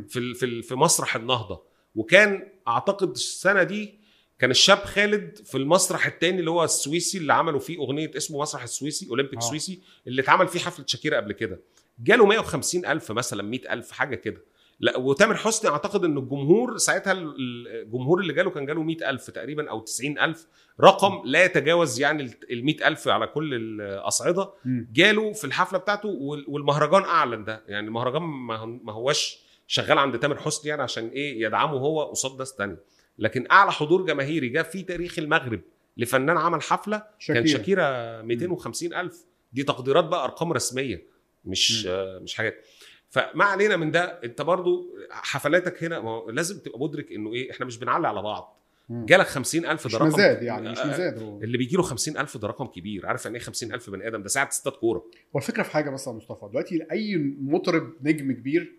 في 0.08 0.34
في 0.34 0.62
في 0.62 0.76
مسرح 0.76 1.16
النهضة. 1.16 1.62
وكان 1.96 2.48
أعتقد 2.68 3.10
السنة 3.10 3.64
دي 3.64 4.00
كان 4.40 4.52
الشاب 4.52 4.78
خالد 4.78 5.38
في 5.46 5.58
المسرح 5.58 6.06
التاني 6.06 6.40
اللي 6.40 6.52
هو 6.52 6.64
السويسي 6.64 7.18
اللي 7.18 7.34
عملوا 7.34 7.60
فيه 7.60 7.78
أغنية 7.78 8.12
اسمه 8.18 8.42
مسرح 8.42 8.64
السويسي 8.64 9.10
اولمبيك 9.10 9.36
آه. 9.36 9.40
سويسي 9.40 9.80
اللي 10.08 10.22
اتعمل 10.22 10.48
فيه 10.48 10.60
حفلة 10.60 10.86
شاكيرا 10.88 11.18
قبل 11.18 11.32
كده. 11.32 11.60
جاله 12.00 12.26
150 12.26 12.86
ألف 12.86 13.12
مثلا 13.12 13.44
100 13.44 13.74
ألف 13.74 13.92
حاجة 13.92 14.16
كده. 14.16 14.42
لا 14.80 14.98
وتامر 14.98 15.36
حسني 15.36 15.72
أعتقد 15.72 16.06
إن 16.06 16.18
الجمهور 16.18 16.78
ساعتها 16.78 17.12
ال- 17.14 17.36
الجمهور 17.68 18.20
اللي 18.20 18.34
جاله 18.34 18.50
كان 18.50 18.66
جاله 18.66 18.84
100 18.84 19.10
ألف 19.10 19.30
تقريبا 19.30 19.70
أو 19.70 19.80
90 19.80 20.20
ألف 20.20 20.48
رقم 20.82 21.22
لا 21.26 21.44
يتجاوز 21.46 22.00
يعني 22.00 22.24
ال 22.52 22.66
100 22.66 22.88
ألف 22.88 23.08
على 23.08 23.28
كل 23.28 23.54
الأصعدة. 23.54 24.50
مم. 24.66 24.88
جاله 24.94 25.34
في 25.34 25.46
الحفلة 25.46 25.80
بتاعته 25.80 26.10
وال- 26.10 26.46
والمهرجان 26.48 27.02
أعلن 27.04 27.44
ده. 27.44 27.64
يعني 27.68 27.88
المهرجان 27.88 28.22
ما 28.22 28.56
هو- 28.58 28.66
ما 28.66 28.94
هوش 28.94 29.38
شغال 29.68 29.98
عند 29.98 30.20
تامر 30.20 30.38
حسني 30.38 30.70
يعني 30.70 30.82
عشان 30.82 31.08
إيه؟ 31.08 31.42
يدعمه 31.42 31.74
هو 31.78 32.04
قصاد 32.04 32.40
ناس 32.40 32.56
تانية. 32.56 32.78
لكن 33.18 33.48
أعلى 33.52 33.72
حضور 33.72 34.06
جماهيري 34.06 34.50
جه 34.50 34.62
في 34.62 34.84
تاريخ 34.84 35.20
المغرب 35.20 35.62
لفنان 35.98 36.38
عمل 36.38 36.62
حفلة 36.62 36.98
كان 36.98 37.08
شاكيرا. 37.20 37.46
شاكيرا 37.48 38.22
250 38.22 38.94
ألف. 38.94 39.26
دي 39.54 39.64
تقديرات 39.64 40.04
بقى 40.06 40.24
أرقام 40.24 40.54
رسمية 40.54 41.08
مش 41.46 41.88
آه 41.90 42.20
مش 42.20 42.36
حاجات. 42.36 42.66
فما 43.10 43.44
علينا 43.46 43.78
من 43.78 43.92
ده. 43.92 44.20
انت 44.24 44.42
برضو 44.42 44.96
حفلاتك 45.12 45.84
هنا 45.84 46.00
ما 46.00 46.24
لازم 46.30 46.60
تبقى 46.60 46.80
مدرك 46.80 47.12
انه 47.12 47.34
إيه 47.34 47.52
إحنا 47.52 47.66
مش 47.66 47.78
بنعلي 47.78 48.08
على 48.08 48.22
بعض. 48.22 48.60
جالك 48.90 49.26
50000 49.28 49.84
ده 49.84 49.88
مش 49.88 49.96
رقم 49.96 50.08
مزاد 50.08 50.44
يعني 50.44 50.72
مش 50.72 50.80
آه، 50.80 50.88
مزاد 50.88 51.24
هو. 51.24 51.42
اللي 51.42 51.58
بيجي 51.58 51.76
له 51.78 51.84
50000 51.84 52.38
ده 52.38 52.48
رقم 52.48 52.66
كبير. 52.66 53.06
عارف 53.06 53.26
يعني 53.26 53.38
إيه 53.38 53.44
50000 53.44 53.90
بني 53.90 54.08
آدم؟ 54.08 54.22
ده 54.22 54.28
ساعة 54.28 54.48
استاد 54.48 54.74
كورة. 54.74 55.00
هو 55.36 55.40
الفكرة 55.40 55.64
في 55.64 55.72
حاجة 55.72 55.90
بس 55.90 56.08
يا 56.08 56.12
مصطفى 56.12 56.48
دلوقتي 56.50 56.86
اي 56.92 57.36
مطرب 57.42 57.94
نجم 58.02 58.32
كبير 58.32 58.76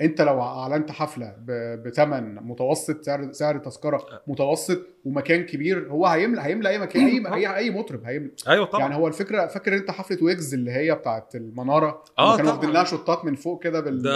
انت 0.00 0.20
لو 0.20 0.42
اعلنت 0.42 0.90
حفلة 0.90 1.36
بثمن 1.84 2.34
متوسط 2.34 3.02
سعر 3.04 3.32
سعر 3.32 3.58
تذكرة 3.58 4.06
متوسط 4.26 4.78
ومكان 5.04 5.42
كبير 5.42 5.88
هو 5.90 6.06
هيملى 6.06 6.40
هيملى 6.40 6.68
أي 6.68 6.78
مكان 6.78 7.26
أي 7.26 7.34
أي, 7.34 7.56
أي 7.56 7.70
مطرب 7.70 8.04
هيملى 8.04 8.30
أيوه 8.48 8.66
طبعا. 8.66 8.80
يعني 8.80 8.94
هو 8.94 9.08
الفكرة 9.08 9.46
فاكر 9.46 9.74
انت 9.76 9.90
حفلة 9.90 10.24
ويجز 10.24 10.54
اللي 10.54 10.70
هي 10.70 10.94
بتاعت 10.94 11.34
المنارة؟ 11.34 12.04
لما 12.18 12.36
كانوا. 12.36 12.52
واخدين 12.52 12.70
لها 12.70 12.84
شطات 12.84 13.24
من 13.24 13.34
فوق 13.34 13.62
كده 13.62 13.80
بال 13.80 14.02
ده 14.02 14.12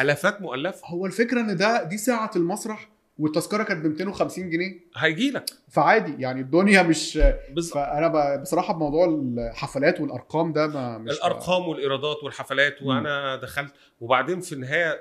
آلافات 0.00 0.40
مؤلفة. 0.42 0.86
هو 0.88 1.06
الفكرة 1.06 1.40
إن 1.40 1.56
ده 1.56 1.82
دي 1.82 1.96
ساعة 1.98 2.30
المسرح 2.36 2.91
والتذكرة 3.18 3.62
كانت 3.62 3.84
ب 3.84 3.88
250 3.88 4.50
جنيه. 4.50 4.80
هيجي 4.96 5.30
لك. 5.30 5.44
فعادي 5.68 6.22
يعني 6.22 6.40
الدنيا 6.40 6.82
مش 6.82 7.18
بالظبط 7.50 7.74
فانا 7.74 8.36
بصراحة 8.36 8.74
بموضوع 8.74 9.04
الحفلات 9.06 10.00
والأرقام 10.00 10.52
ده 10.52 10.66
ما 10.66 10.98
مش 10.98 11.12
الأرقام 11.16 11.68
والإيرادات 11.68 12.16
والحفلات. 12.24 12.82
وأنا 12.82 13.36
دخلت. 13.36 13.72
وبعدين 14.00 14.40
في 14.40 14.52
النهاية 14.52 15.00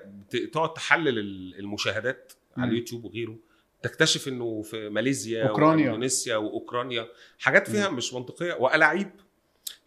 تقعد 0.54 0.74
تحلل 0.74 1.20
ال- 1.20 1.60
المشاهدات 1.60 2.34
على 2.58 2.68
مم. 2.68 2.74
اليوتيوب 2.74 3.06
وغيره. 3.06 3.36
تكتشف 3.84 4.28
إنه 4.28 4.62
في 4.62 4.90
ماليزيا 4.90 5.48
أوكرانيا. 5.50 5.86
وإندونيسيا 5.86 6.36
وأوكرانيا. 6.36 7.08
حاجات 7.40 7.70
فيها 7.70 7.90
مش 7.90 8.14
منطقية. 8.14 8.54
وألاعيب. 8.54 9.10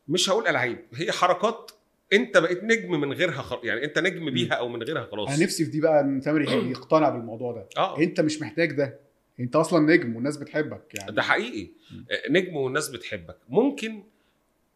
مش 0.08 0.30
هقول 0.30 0.46
ألاعيب 0.48 0.78
هي 0.94 1.12
حركات 1.12 1.70
انت 2.12 2.38
بقيت 2.38 2.64
نجم 2.64 3.00
من 3.00 3.12
غيرها 3.12 3.42
خل... 3.42 3.58
يعني 3.66 3.84
انت 3.84 3.98
نجم 3.98 4.30
بيها 4.30 4.54
أو 4.54 4.68
من 4.68 4.82
غيرها 4.82 5.04
خلاص. 5.12 5.28
أنا 5.28 5.42
نفسي 5.44 5.64
في 5.64 5.70
دي 5.70 5.80
بقى 5.80 6.00
إن 6.00 6.20
تامر 6.20 6.40
يقتنع 6.70 7.08
بالموضوع 7.08 7.52
ده. 7.52 7.68
آه. 7.76 7.98
انت 7.98 8.20
مش 8.20 8.40
محتاج 8.42 8.72
ده. 8.72 9.00
انت 9.40 9.56
أصلا 9.56 9.94
نجم 9.94 10.16
والناس 10.16 10.36
بتحبك 10.36 10.94
يعني. 10.94 11.12
ده 11.12 11.22
حقيقي. 11.22 11.68
مم. 11.92 12.06
نجم 12.30 12.56
والناس 12.56 12.88
بتحبك. 12.88 13.36
ممكن 13.48 14.02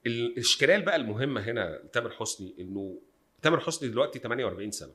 ال- 0.06 0.26
الاشكالية 0.32 0.78
بقى 0.78 0.96
المهمة 0.96 1.40
هنا 1.40 1.80
لتامر 1.84 2.10
حسني 2.10 2.54
إنه 2.60 2.98
تامر 3.42 3.60
حسني 3.60 3.88
دلوقتي 3.88 4.18
48 4.18 4.70
سنة. 4.70 4.92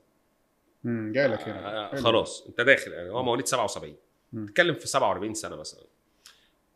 امم 0.84 1.12
جاي 1.12 1.26
لك 1.28 1.40
هنا. 1.48 1.92
آه. 1.92 1.96
خلاص 1.96 2.46
أنت 2.48 2.60
داخل 2.60 2.92
يعني. 2.92 3.10
هو 3.10 3.22
مواليد 3.22 3.46
77 3.46 3.94
مم. 4.32 4.46
تتكلم 4.46 4.74
في 4.74 4.88
47 4.88 5.34
سنة 5.34 5.56
مثلا. 5.56 5.84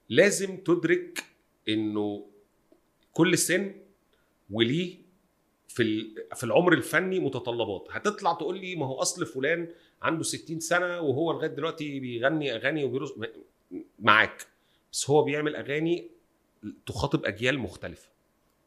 لازم 0.08 0.56
تدرك 0.56 1.18
إنه 1.68 2.26
كل 3.12 3.38
سن 3.38 3.74
وليه 4.50 5.07
في 5.68 6.14
في 6.34 6.44
العمر 6.44 6.72
الفني 6.72 7.20
متطلبات. 7.20 7.88
هتطلع 7.90 8.32
تقول 8.32 8.58
لي 8.58 8.76
ما 8.76 8.86
هو 8.86 8.94
أصل 8.94 9.26
فلان 9.26 9.68
عنده 10.02 10.22
60 10.22 10.60
سنة 10.60 11.00
وهو 11.00 11.32
لغاية 11.32 11.50
دلوقتي 11.50 12.00
بيغني 12.00 12.54
أغاني 12.54 12.84
وبيرقص. 12.84 13.12
معاك. 13.98 14.46
بس 14.92 15.10
هو 15.10 15.22
بيعمل 15.22 15.56
أغاني 15.56 16.10
تخاطب 16.86 17.24
أجيال 17.24 17.58
مختلفة. 17.58 18.08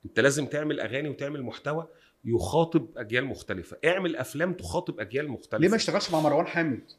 أنت 0.06 0.20
لازم 0.20 0.46
تعمل 0.46 0.80
أغاني 0.80 1.10
وتعمل 1.10 1.44
محتوى 1.44 1.88
يخاطب 2.26 2.88
أجيال 2.98 3.26
مختلفة. 3.26 3.78
اعمل 3.86 4.16
أفلام 4.16 4.54
تخاطب 4.54 5.00
أجيال 5.00 5.28
مختلفة. 5.28 5.62
ليه 5.62 5.70
ما 5.70 5.76
اشتغلش 5.76 6.12
مع 6.12 6.20
مروان 6.20 6.48
حامد؟ 6.48 6.92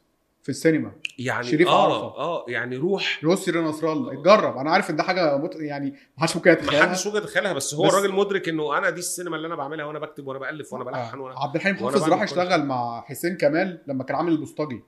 في 0.43 0.49
السينما. 0.49 0.91
يعني 1.19 1.43
شريف 1.47 1.67
آه 1.67 1.83
عرفة. 1.83 2.17
آه 2.17 2.45
يعني 2.47 2.77
روح. 2.77 3.19
يسري 3.23 3.59
نصر 3.59 3.91
الله 3.91 4.13
اتجرب. 4.13 4.57
أنا 4.57 4.71
عارف 4.71 4.89
إن 4.89 4.95
ده 4.95 5.03
حاجة 5.03 5.37
مت... 5.37 5.55
يعني 5.55 5.89
ما 5.89 5.97
حدش 6.23 6.35
ممكن 6.35 6.51
ما 6.51 6.57
يتخيلها. 6.57 6.87
حدش 6.87 7.07
ممكن 7.07 7.17
يتخيلها 7.19 7.53
بس 7.53 7.73
هو 7.73 7.83
بس- 7.83 7.93
الراجل 7.93 8.13
مدرك 8.13 8.49
إنه 8.49 8.77
أنا 8.77 8.89
دي 8.89 8.99
السينما 8.99 9.35
اللي 9.35 9.47
أنا 9.47 9.55
بعملها 9.55 9.85
وأنا 9.85 9.99
بكتب 9.99 10.27
وأنا 10.27 10.39
بألف 10.39 10.73
وأنا 10.73 10.83
بلحن 10.83 11.19
وأنا 11.19 11.39
عبد 11.39 11.55
الحليم 11.55 11.75
حافظ 11.77 12.09
راح 12.09 12.17
كل 12.19 12.23
يشتغل 12.25 12.65
مع 12.65 13.01
حسين 13.01 13.37
كمال 13.37 13.81
لما 13.87 14.03
كان 14.03 14.15
عامل 14.17 14.31
البوسطجي. 14.31 14.81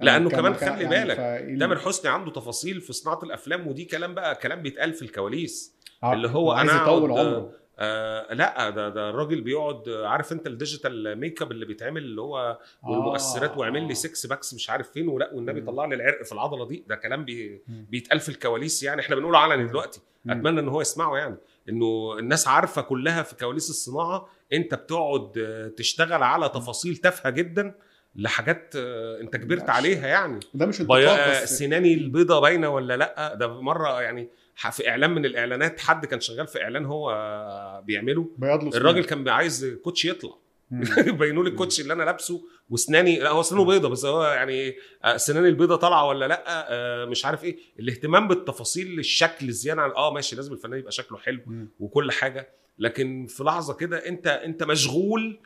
لأنه 0.00 0.30
كمان 0.30 0.54
خلي 0.54 0.68
يعني 0.84 0.88
بالك 0.88 1.16
فال- 1.16 1.58
تامر 1.58 1.78
حسني 1.78 2.10
عنده 2.10 2.30
تفاصيل 2.30 2.80
في 2.80 2.92
صناعة 2.92 3.20
الأفلام 3.22 3.66
ودي 3.66 3.84
كلام 3.84 4.14
بقى 4.14 4.34
كلام 4.34 4.62
بيتقال 4.62 4.92
في 4.94 5.02
الكواليس. 5.02 5.74
ع- 6.02 6.12
اللي 6.12 6.28
هو 6.28 6.52
عايز 6.52 6.70
أنا 6.70 6.82
يطول 6.82 7.10
عمره. 7.10 7.50
آه 7.78 8.34
لا 8.34 8.70
ده 8.70 8.88
ده 8.88 9.10
الراجل 9.10 9.40
بيقعد 9.40 9.88
آه، 9.88 10.06
عارف 10.06 10.32
انت 10.32 10.46
ال 10.46 11.16
digital 11.18 11.42
makeup 11.42 11.52
اللي 11.52 11.66
بيتعمل 11.66 12.02
اللي 12.02 12.20
هو 12.20 12.58
والمؤثرات 12.82 13.50
آه. 13.50 13.58
واعمل 13.58 13.88
لي 13.88 13.94
6 13.94 14.28
packs 14.28 14.54
مش 14.54 14.70
عارف 14.70 14.90
فين 14.90 15.08
ولا 15.08 15.30
والنبي. 15.34 15.60
طلع 15.60 15.84
لي 15.84 15.94
العرق 15.94 16.22
في 16.22 16.32
العضلة 16.32 16.66
دي 16.68 16.84
ده 16.88 16.94
كلام 16.96 17.24
بي. 17.24 17.62
بيتقال 17.68 18.20
في 18.20 18.28
الكواليس 18.28 18.82
يعني 18.82 19.00
إحنا 19.00 19.16
بنقوله 19.16 19.38
علني 19.38 19.66
دلوقتي. 19.68 20.00
أتمنى 20.30 20.60
إن 20.60 20.68
هو 20.68 20.80
يسمعه 20.80 21.16
يعني 21.16 21.36
إنه 21.68 22.18
الناس 22.18 22.48
عارفة 22.48 22.82
كلها 22.82 23.22
في 23.22 23.36
كواليس 23.36 23.70
الصناعة 23.70 24.28
أنت 24.52 24.74
بتقعد 24.74 25.38
آه، 25.38 25.68
تشتغل 25.68 26.22
على 26.22 26.48
تفاصيل 26.48 26.96
تافهة 26.96 27.30
جدا 27.30 27.74
لحاجات 28.16 28.74
آه، 28.76 29.20
أنت 29.20 29.36
كبرت. 29.36 29.70
عليها 29.70 30.06
يعني 30.08 30.40
ده 30.54 30.66
مش 30.66 30.80
انتقاد 30.80 31.42
بس 31.42 31.58
سناني 31.58 31.94
البيضة 31.94 32.40
باينة 32.40 32.68
ولا 32.68 32.96
لأ 32.96 33.34
ده 33.34 33.60
مرة 33.60 34.02
يعني 34.02 34.28
في 34.56 34.88
إعلان 34.88 35.10
من 35.10 35.24
الإعلانات 35.24 35.80
حد 35.80 36.06
كان 36.06 36.20
شغال 36.20 36.46
في 36.46 36.62
إعلان 36.62 36.84
هو 36.86 37.82
بيعمله 37.86 38.30
الراجل 38.76 39.04
كان 39.04 39.28
عايز 39.28 39.64
كوتش 39.84 40.04
يطلع. 40.04 40.42
بينوا 41.20 41.44
لي 41.44 41.50
الكوتش 41.50 41.80
اللي 41.80 41.92
أنا 41.92 42.02
لابسه 42.02 42.44
واسناني 42.70 43.18
لا 43.18 43.30
هو 43.30 43.42
سنانه 43.42 43.64
بيضة 43.64 43.88
بس 43.88 44.04
هو 44.04 44.24
يعني 44.24 44.76
آه، 45.04 45.16
سناني 45.16 45.48
البيضة 45.48 45.76
طالعة 45.76 46.06
ولا 46.06 46.28
لأ 46.28 46.44
آه، 46.48 47.04
مش 47.04 47.26
عارف 47.26 47.44
إيه 47.44 47.56
الاهتمام 47.80 48.28
بالتفاصيل 48.28 48.98
الشكل 48.98 49.52
زيادة 49.52 49.82
عن 49.82 49.90
آه 49.90 50.12
ماشي 50.12 50.36
لازم 50.36 50.52
الفنان 50.52 50.78
يبقى 50.78 50.92
شكله 50.92 51.18
حلو. 51.18 51.40
وكل 51.80 52.12
حاجة 52.12 52.48
لكن 52.78 53.26
في 53.26 53.44
لحظة 53.44 53.74
كده 53.74 54.08
أنت 54.08 54.26
أنت 54.26 54.62
مشغول 54.62 55.40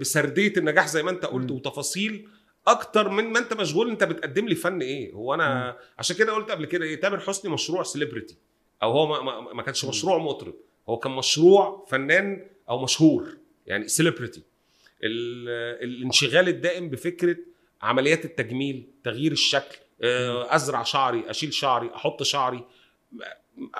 بسردية 0.00 0.52
النجاح 0.56 0.88
زي 0.88 1.02
ما 1.02 1.10
أنت 1.10 1.24
قلت. 1.24 1.50
وتفاصيل 1.50 2.28
أكتر 2.66 3.08
من 3.08 3.24
ما 3.24 3.38
انت 3.38 3.52
مشغول 3.52 3.90
انت 3.90 4.04
بتقدم 4.04 4.46
لي 4.48 4.54
فن 4.54 4.80
إيه؟ 4.82 5.12
هو 5.12 5.34
أنا 5.34 5.76
عشان 5.98 6.16
كده 6.16 6.32
قلت 6.32 6.50
قبل 6.50 6.64
كده 6.64 6.84
إيه 6.84 7.00
تامر 7.00 7.20
حسني 7.20 7.50
مشروع 7.50 7.82
celebrity 7.82 8.36
أو 8.82 8.90
هو 8.92 9.06
ما, 9.06 9.40
ما, 9.40 9.52
ما 9.54 9.62
كانش 9.62 9.84
مم. 9.84 9.90
مشروع 9.90 10.18
مطرب. 10.18 10.54
هو 10.88 10.96
كان 10.98 11.12
مشروع 11.12 11.86
فنان 11.88 12.46
أو 12.68 12.82
مشهور 12.82 13.36
يعني 13.66 13.88
celebrity 13.88 14.42
الانشغال 15.02 16.48
الدائم 16.48 16.90
بفكرة 16.90 17.36
عمليات 17.82 18.24
التجميل 18.24 18.86
تغيير 19.04 19.32
الشكل 19.32 19.76
آه، 20.02 20.54
أزرع 20.54 20.82
شعري 20.82 21.30
أشيل 21.30 21.54
شعري 21.54 21.90
أحط 21.94 22.22
شعري. 22.22 22.64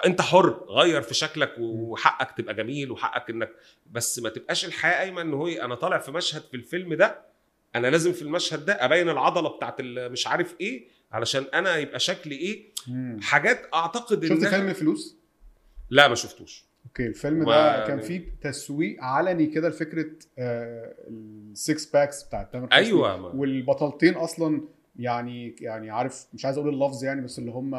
أنت 0.07 0.21
حر 0.21 0.65
غير 0.69 1.03
في 1.03 1.15
شكلك 1.15 1.55
وحقك 1.59 2.37
تبقى 2.37 2.55
جميل 2.55 2.91
وحقك 2.91 3.31
إنك 3.31 3.53
بس 3.91 4.19
ما 4.19 4.29
تبقاش 4.29 4.65
الحياة 4.65 4.99
قايمه 4.99 5.21
إن 5.23 5.35
هو 5.35 5.49
أنا 5.49 5.75
طالع 5.75 5.99
في 5.99 6.11
مشهد 6.13 6.43
في 6.43 6.55
الفيلم 6.55 6.95
ده 6.95 7.21
أنا 7.77 7.87
لازم 7.87 8.13
في 8.13 8.23
المشهد 8.23 8.65
ده 8.65 8.73
ابين 8.73 9.09
العضله 9.09 9.49
بتاعت 9.57 9.81
مش 9.83 10.27
عارف 10.27 10.55
إيه 10.61 10.89
علشان 11.13 11.45
أنا 11.55 11.77
يبقى 11.77 11.99
شكلي 12.01 12.35
إيه 12.35 12.65
مم. 12.89 13.19
حاجات 13.23 13.63
اعتقد 13.75 14.25
شفت 14.27 14.45
إنها- 14.45 14.49
فيلم 14.49 14.73
فلوس؟ 14.73 15.17
لا 15.91 16.09
ما 16.09 16.15
شفتوش 16.15 16.65
okay 16.87 17.07
الفيلم 17.07 17.45
ده 17.45 17.87
كان 17.87 18.01
فيه 18.01 18.23
تسويق 18.43 19.03
علني 19.03 19.47
كده 19.47 19.69
لفكرة 19.69 20.07
ال 21.09 21.28
six 21.28 21.87
packs 21.87 22.23
بتاعت 22.23 22.53
تامر 22.53 22.67
حسني 22.67 22.79
أيوه 22.87 23.17
ما. 23.17 23.29
والبطلتين 23.29 24.15
أصلا 24.15 24.63
يعني 24.99 25.57
يعني 25.61 25.91
عارف 25.91 26.27
مش 26.35 26.45
عايز 26.45 26.59
أقول 26.59 26.75
اللفظ 26.75 27.05
يعني 27.05 27.21
بس 27.21 27.39
اللي 27.39 27.51
هم 27.51 27.71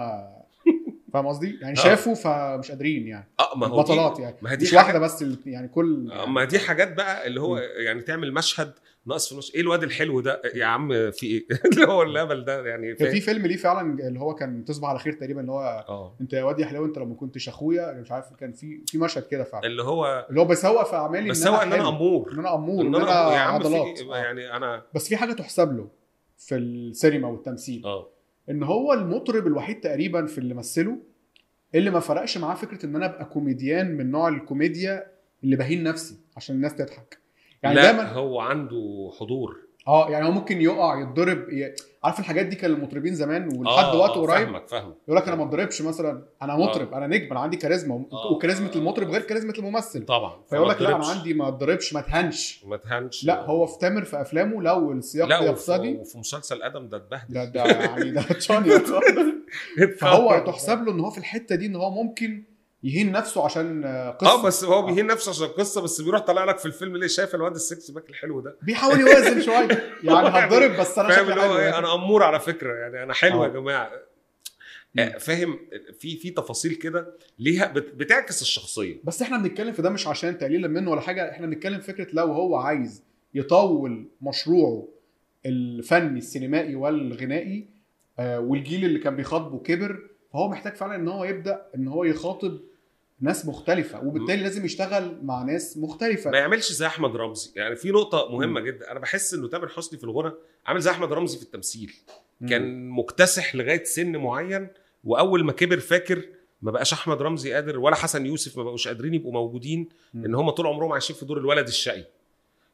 فاهم 1.13 1.27
قصدي؟ 1.27 1.57
يعني 1.61 1.79
آه. 1.79 1.83
شافوا 1.83 2.15
فمش 2.15 2.71
قادرين 2.71 3.07
يعني 3.07 3.27
آه 3.39 3.57
ما 3.57 3.67
هو 3.67 3.77
بطلات 3.77 4.19
يعني 4.19 4.35
ما 4.41 4.55
دي 4.55 4.65
مش 4.65 4.73
واحدة 4.73 4.99
بس 4.99 5.25
يعني 5.45 5.67
كل 5.67 6.11
آه، 6.11 6.25
ما 6.25 6.43
دي 6.43 6.59
حاجات 6.59 6.93
بقى 6.93 7.27
اللي 7.27 7.41
هو 7.41 7.57
يعني 7.57 8.01
تعمل 8.01 8.33
مشهد 8.33 8.73
ناقص 9.07 9.25
في 9.27 9.31
النص 9.31 9.51
إيه 9.55 9.61
الواد 9.61 9.83
الحلو 9.83 10.19
ده؟ 10.19 10.41
يا 10.55 10.65
عم 10.65 11.11
في 11.11 11.25
إيه؟ 11.25 11.45
اللي 11.71 11.87
هو 11.87 12.03
اللبل 12.03 12.45
ده 12.45 12.65
يعني 12.65 12.95
كان 12.95 13.11
في؟ 13.11 13.21
فيلم 13.21 13.45
ليه 13.45 13.57
فعلا 13.57 14.07
اللي 14.07 14.19
هو 14.19 14.35
كان 14.35 14.65
تصبح 14.65 14.89
على 14.89 14.99
خير 14.99 15.13
تقريبا 15.13 15.41
اللي 15.41 15.51
هو 15.51 15.85
آه. 15.89 16.15
أنت 16.21 16.33
يا 16.33 16.43
واد 16.43 16.59
يا 16.59 16.65
حلاوة 16.65 16.85
أنت 16.85 16.97
لو 16.97 17.05
ما 17.05 17.15
كنتش 17.15 17.49
أخويا 17.49 17.93
مش 17.93 18.11
عارف 18.11 18.33
كان 18.33 18.51
في 18.53 18.81
في 18.87 18.97
مشهد 18.97 19.23
كده 19.23 19.43
فعلا. 19.43 19.65
اللي 19.67 19.83
هو 19.83 20.27
اللي 20.29 20.41
هو 20.41 20.45
بسوق 20.45 20.83
في 20.85 20.95
أعمالي 20.95 21.29
بس 21.29 21.47
هو 21.47 21.55
إن 21.55 21.73
أنا 21.73 21.75
حلو، 21.75 21.89
أمور. 21.89 22.31
إن 22.31 22.39
أنا 22.39 22.55
أمور 22.55 22.81
إن 22.81 22.95
إن 22.95 23.01
أنا 23.01 23.11
عضلات. 23.41 23.99
إيه؟ 23.99 24.13
آه. 24.13 24.17
يعني 24.17 24.57
أنا 24.57 24.83
بس 24.95 25.07
في 25.07 25.17
حاجة 25.17 25.33
تحسب 25.33 25.77
له 25.77 25.89
في 26.37 26.55
السينما 26.55 27.27
والتمثيل. 27.27 27.85
آه. 27.85 28.09
إن 28.49 28.63
هو 28.63 28.93
المطرب 28.93 29.47
الوحيد 29.47 29.79
تقريبا 29.79 30.25
في 30.25 30.37
اللي 30.37 30.53
مثله 30.53 30.97
اللي 31.75 31.89
ما 31.89 31.99
فرقش 31.99 32.37
معاه 32.37 32.55
فكرة 32.55 32.85
إن 32.85 32.95
أنا 32.95 33.05
أبقى 33.05 33.25
كوميديان 33.25 33.97
من 33.97 34.11
نوع 34.11 34.27
الكوميديا 34.27 35.11
اللي 35.43 35.55
بهين 35.55 35.83
نفسي 35.83 36.17
عشان 36.37 36.55
الناس 36.55 36.75
تضحك. 36.75 37.17
يعني 37.63 37.75
لا 37.75 37.81
دايما 37.81 38.11
هو 38.11 38.39
عنده 38.39 39.11
حضور. 39.19 39.67
آه 39.87 40.09
يعني 40.09 40.25
هو 40.25 40.31
ممكن 40.31 40.61
يقع 40.61 41.01
يتضرب 41.01 41.49
ي... 41.49 41.75
عارف 42.03 42.19
الحاجات 42.19 42.45
دي 42.45 42.55
كان 42.55 42.71
المطربين 42.71 43.15
زمان 43.15 43.57
ولحد 43.57 43.83
آه، 43.83 43.95
وقت 43.95 44.09
آه، 44.09 44.21
قريب؟ 44.21 44.45
فاهمك 44.45 44.67
فاهمك. 44.67 44.95
يقول 45.07 45.17
لك 45.17 45.27
أنا 45.27 45.35
ما 45.35 45.43
اتضربش 45.43 45.81
مثلا 45.81 46.23
أنا 46.41 46.55
مطرب 46.55 46.93
أنا 46.93 47.07
نجم 47.07 47.31
أنا 47.31 47.39
عندي 47.39 47.57
كاريزما 47.57 48.05
آه. 48.13 48.31
وكاريزما 48.31 48.69
المطرب 48.75 49.09
غير 49.09 49.21
كاريزما 49.21 49.53
الممثل. 49.53 50.05
طبعا 50.05 50.41
فيقول 50.49 50.69
لك 50.69 50.81
لا 50.81 50.95
أنا. 50.95 51.05
عندي 51.05 51.33
ما 51.33 51.47
اتضربش 51.47 51.93
ما 51.93 52.01
تهنش 52.01 52.63
ما 52.65 52.77
تهنش 52.77 53.25
لا 53.25 53.45
هو 53.45 53.65
في 53.65 53.79
تامر 53.79 54.03
في 54.03 54.21
أفلامه 54.21 54.61
لو 54.61 54.91
السياق 54.91 55.27
لا 55.27 55.49
وفي, 55.49 55.95
وفي 55.99 56.17
مسلسل 56.17 56.61
آدم 56.63 56.89
ده 56.89 56.97
اتبهدل. 56.97 57.33
ده 57.33 57.45
ده 57.45 57.65
يعني 57.65 58.11
ده 58.11 58.21
فهو 59.99 60.43
تحسب 60.47 60.83
له 60.83 60.91
إن 60.91 60.99
هو 60.99 61.09
في 61.09 61.17
الحتة 61.17 61.55
دي 61.55 61.65
إن 61.65 61.75
هو 61.75 61.89
ممكن 61.89 62.43
يهين 62.87 63.11
نفسه 63.11 63.45
عشان 63.45 63.83
آه، 63.85 64.09
قصة. 64.11 64.31
آه 64.31 64.43
بس 64.43 64.63
هو 64.63 64.81
بيهين 64.85 65.07
نفسه 65.07 65.29
عشان 65.29 65.45
القصة 65.45 65.81
بس 65.81 66.01
بيروح 66.01 66.21
طالع 66.21 66.43
لك 66.43 66.57
في 66.57 66.65
الفيلم 66.65 66.97
ليه؟ 66.97 67.07
شايف 67.07 67.35
الواد 67.35 67.55
ال 67.55 67.64
six 67.64 67.91
pack 67.91 68.09
الحلو 68.09 68.41
ده؟ 68.41 68.57
بيحاول 68.61 68.99
يوازن 68.99 69.41
شوية. 69.41 69.67
يعني 70.03 70.27
هتضرب 70.27 70.79
بس 70.79 70.99
أنا 70.99 71.15
حلو 71.15 71.31
إيه؟ 71.55 71.59
يعني. 71.61 71.77
أنا 71.77 71.93
أمور 71.93 72.23
على 72.23 72.39
فكرة 72.39 72.73
يعني 72.73 73.03
أنا 73.03 73.13
حلو 73.13 73.43
يا 73.43 73.49
آه. 73.49 73.53
جماعة. 73.53 73.91
آه، 74.99 75.17
فاهم 75.17 75.59
في 75.99 76.17
في 76.17 76.29
تفاصيل 76.29 76.75
كده 76.75 77.13
ليها 77.39 77.67
بت- 77.67 77.93
بتعكس 77.95 78.41
الشخصية. 78.41 78.95
بس 79.03 79.21
إحنا 79.21 79.37
بنتكلم 79.37 79.71
في 79.73 79.81
ده 79.81 79.89
مش 79.89 80.07
عشان 80.07 80.37
تقليلا 80.37 80.67
منه 80.67 80.91
ولا 80.91 81.01
حاجة 81.01 81.31
إحنا 81.31 81.47
بنتكلم 81.47 81.79
فكرة 81.79 82.07
لو 82.13 82.25
هو 82.33 82.55
عايز 82.55 83.03
يطول 83.33 84.07
مشروعه 84.21 84.87
الفني 85.45 86.17
السينمائي 86.17 86.75
والغنائي 86.75 87.67
والجيل 88.19 88.85
اللي 88.85 88.99
كان 88.99 89.15
بيخاطبه 89.15 89.59
كبر 89.59 89.99
فهو 90.33 90.49
محتاج 90.49 90.75
فعلا 90.75 90.95
إن 90.95 91.07
هو 91.07 91.23
يبدأ 91.25 91.65
إن 91.75 91.87
هو 91.87 92.03
يخاطب 92.03 92.59
ناس 93.21 93.45
مختلفة 93.45 94.03
وبالتالي 94.03 94.43
لازم 94.43 94.65
يشتغل 94.65 95.19
مع 95.23 95.43
ناس 95.43 95.77
مختلفة. 95.77 96.31
ما 96.31 96.37
يعملش 96.37 96.71
زي 96.71 96.85
أحمد 96.85 97.15
رمزي. 97.15 97.51
يعني 97.55 97.75
في 97.75 97.91
نقطة 97.91 98.31
مهمة 98.31 98.59
جدا. 98.59 98.91
أنا 98.91 98.99
بحس 98.99 99.33
إنه 99.33 99.47
تامر 99.47 99.67
حسني 99.67 99.99
في 99.99 100.03
الغنى 100.03 100.33
عامل 100.65 100.81
زي 100.81 100.91
أحمد 100.91 101.13
رمزي 101.13 101.37
في 101.37 101.43
التمثيل. 101.43 101.93
مم. 102.41 102.49
كان 102.49 102.89
مكتسح 102.89 103.55
لغاية 103.55 103.83
سن 103.83 104.17
معين 104.17 104.67
وأول 105.03 105.43
ما 105.43 105.51
كبر 105.51 105.79
فاكر 105.79 106.25
ما 106.61 106.71
بقاش 106.71 106.93
أحمد 106.93 107.21
رمزي 107.21 107.53
قادر 107.53 107.79
ولا 107.79 107.95
حسن 107.95 108.25
يوسف 108.25 108.57
ما 108.57 108.63
بقوش 108.63 108.87
قادرين 108.87 109.13
يبقوا 109.13 109.33
موجودين. 109.33 109.89
إن 110.15 110.35
هم 110.35 110.49
طول 110.49 110.67
عمرهم 110.67 110.91
عايشين 110.91 111.15
في 111.15 111.25
دور 111.25 111.37
الولد 111.37 111.67
الشقي. 111.67 112.03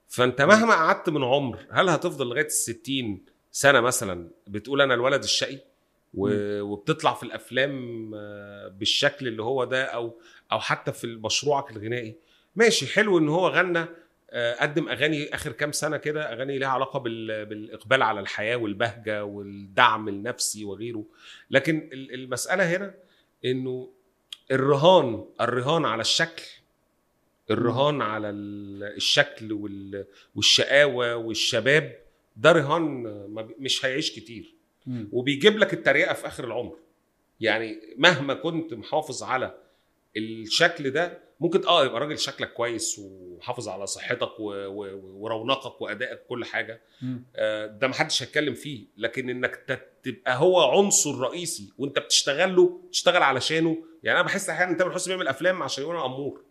فأنت 0.07 0.41
مهما 0.41 0.73
قعدت 0.73 1.09
من 1.09 1.23
عمر 1.23 1.59
هل 1.71 1.89
هتفضل 1.89 2.27
لغاية 2.27 2.45
الستين 2.45 3.25
سنة 3.51 3.81
مثلا 3.81 4.29
بتقول 4.47 4.81
أنا 4.81 4.93
الولد 4.93 5.23
الشقي؟ 5.23 5.59
وبتطلع 6.13 7.13
في 7.13 7.23
الأفلام 7.23 8.11
آه، 8.15 8.67
بالشكل 8.67 9.27
اللي 9.27 9.43
هو 9.43 9.63
ده 9.63 9.83
أو 9.83 10.19
أو 10.51 10.59
حتى 10.59 10.91
في 10.91 11.07
مشروعك 11.07 11.71
الغنائي. 11.71 12.15
ماشي 12.55 12.87
حلو 12.87 13.17
إن 13.17 13.29
هو 13.29 13.47
غنى 13.47 13.85
آه، 14.35 14.55
قدم 14.61 14.89
أغاني 14.89 15.35
آخر 15.35 15.51
كام 15.51 15.71
سنة 15.71 15.97
كده 15.97 16.33
أغاني 16.33 16.57
لها 16.57 16.67
علاقة 16.69 16.99
بال- 16.99 17.45
بالإقبال 17.45 18.01
على 18.01 18.19
الحياة 18.19 18.55
والبهجة 18.55 19.25
والدعم 19.25 20.07
النفسي 20.07 20.65
وغيره. 20.65 21.05
لكن 21.51 21.89
ال- 21.93 22.13
المسألة 22.13 22.75
هنا 22.77 22.93
إنه 23.45 23.89
الرهان 24.51 25.25
الرهان 25.41 25.85
على 25.85 26.01
الشكل 26.01 26.43
الرهان 27.51 28.01
على 28.01 28.29
ال- 28.29 28.83
الشكل 28.95 29.53
وال- 29.53 30.05
والشقاوة 30.35 31.15
والشباب 31.15 31.99
ده 32.35 32.51
رهان 32.51 33.03
مش 33.59 33.85
هيعيش 33.85 34.11
كتير. 34.11 34.53
مم. 34.87 35.09
وبيجيب 35.11 35.57
لك 35.57 35.73
التريقة 35.73 36.13
في 36.13 36.27
آخر 36.27 36.43
العمر 36.43 36.75
يعني 37.39 37.79
مهما 37.97 38.33
كنت 38.33 38.73
محافظ 38.73 39.23
على 39.23 39.57
الشكل 40.17 40.89
ده 40.91 41.19
ممكن 41.39 41.65
آه 41.67 41.85
يبقى 41.85 41.99
راجل 41.99 42.19
شكلك 42.19 42.53
كويس 42.53 42.99
وحافظ 43.03 43.67
على 43.67 43.87
صحتك 43.87 44.39
و... 44.39 44.43
و... 44.65 44.99
ورونقك 45.03 45.81
وأدائك 45.81 46.19
كل 46.29 46.45
حاجة 46.45 46.81
مم. 47.01 47.23
آه، 47.35 47.65
ده 47.65 47.87
محدش 47.87 48.23
هيتكلم 48.23 48.53
فيه 48.53 48.85
لكن 48.97 49.29
إنك 49.29 49.81
تبقى 50.03 50.37
هو 50.37 50.61
عنصر 50.79 51.19
رئيسي 51.19 51.73
وأنت 51.77 51.99
بتشتغل 51.99 52.55
له 52.55 52.81
تشتغل 52.91 53.23
علشانه 53.23 53.77
يعني 54.03 54.19
أنا 54.19 54.27
بحس 54.27 54.49
أحيانا 54.49 54.77
تامر 54.77 54.91
حسني 54.91 55.13
بيعمل 55.13 55.27
أفلام 55.27 55.63
عشان 55.63 55.83
يقول 55.83 55.95
أمور 55.97 56.41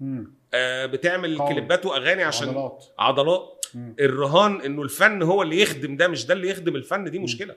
مم. 0.00 0.34
آه 0.54 0.86
بتعمل. 0.86 1.38
كليبات 1.38 1.86
واغاني 1.86 2.22
عشان 2.22 2.48
عضلات 2.48 2.84
عضلات 2.98 3.66
مم. 3.74 3.94
الرهان 4.00 4.60
إنه 4.60 4.82
الفن 4.82 5.22
هو 5.22 5.42
اللي 5.42 5.60
يخدم 5.60 5.96
ده 5.96 6.08
مش 6.08 6.26
ده 6.26 6.34
اللي 6.34 6.48
يخدم 6.50 6.76
الفن 6.76 7.10
دي 7.10 7.18
مشكلة 7.18 7.56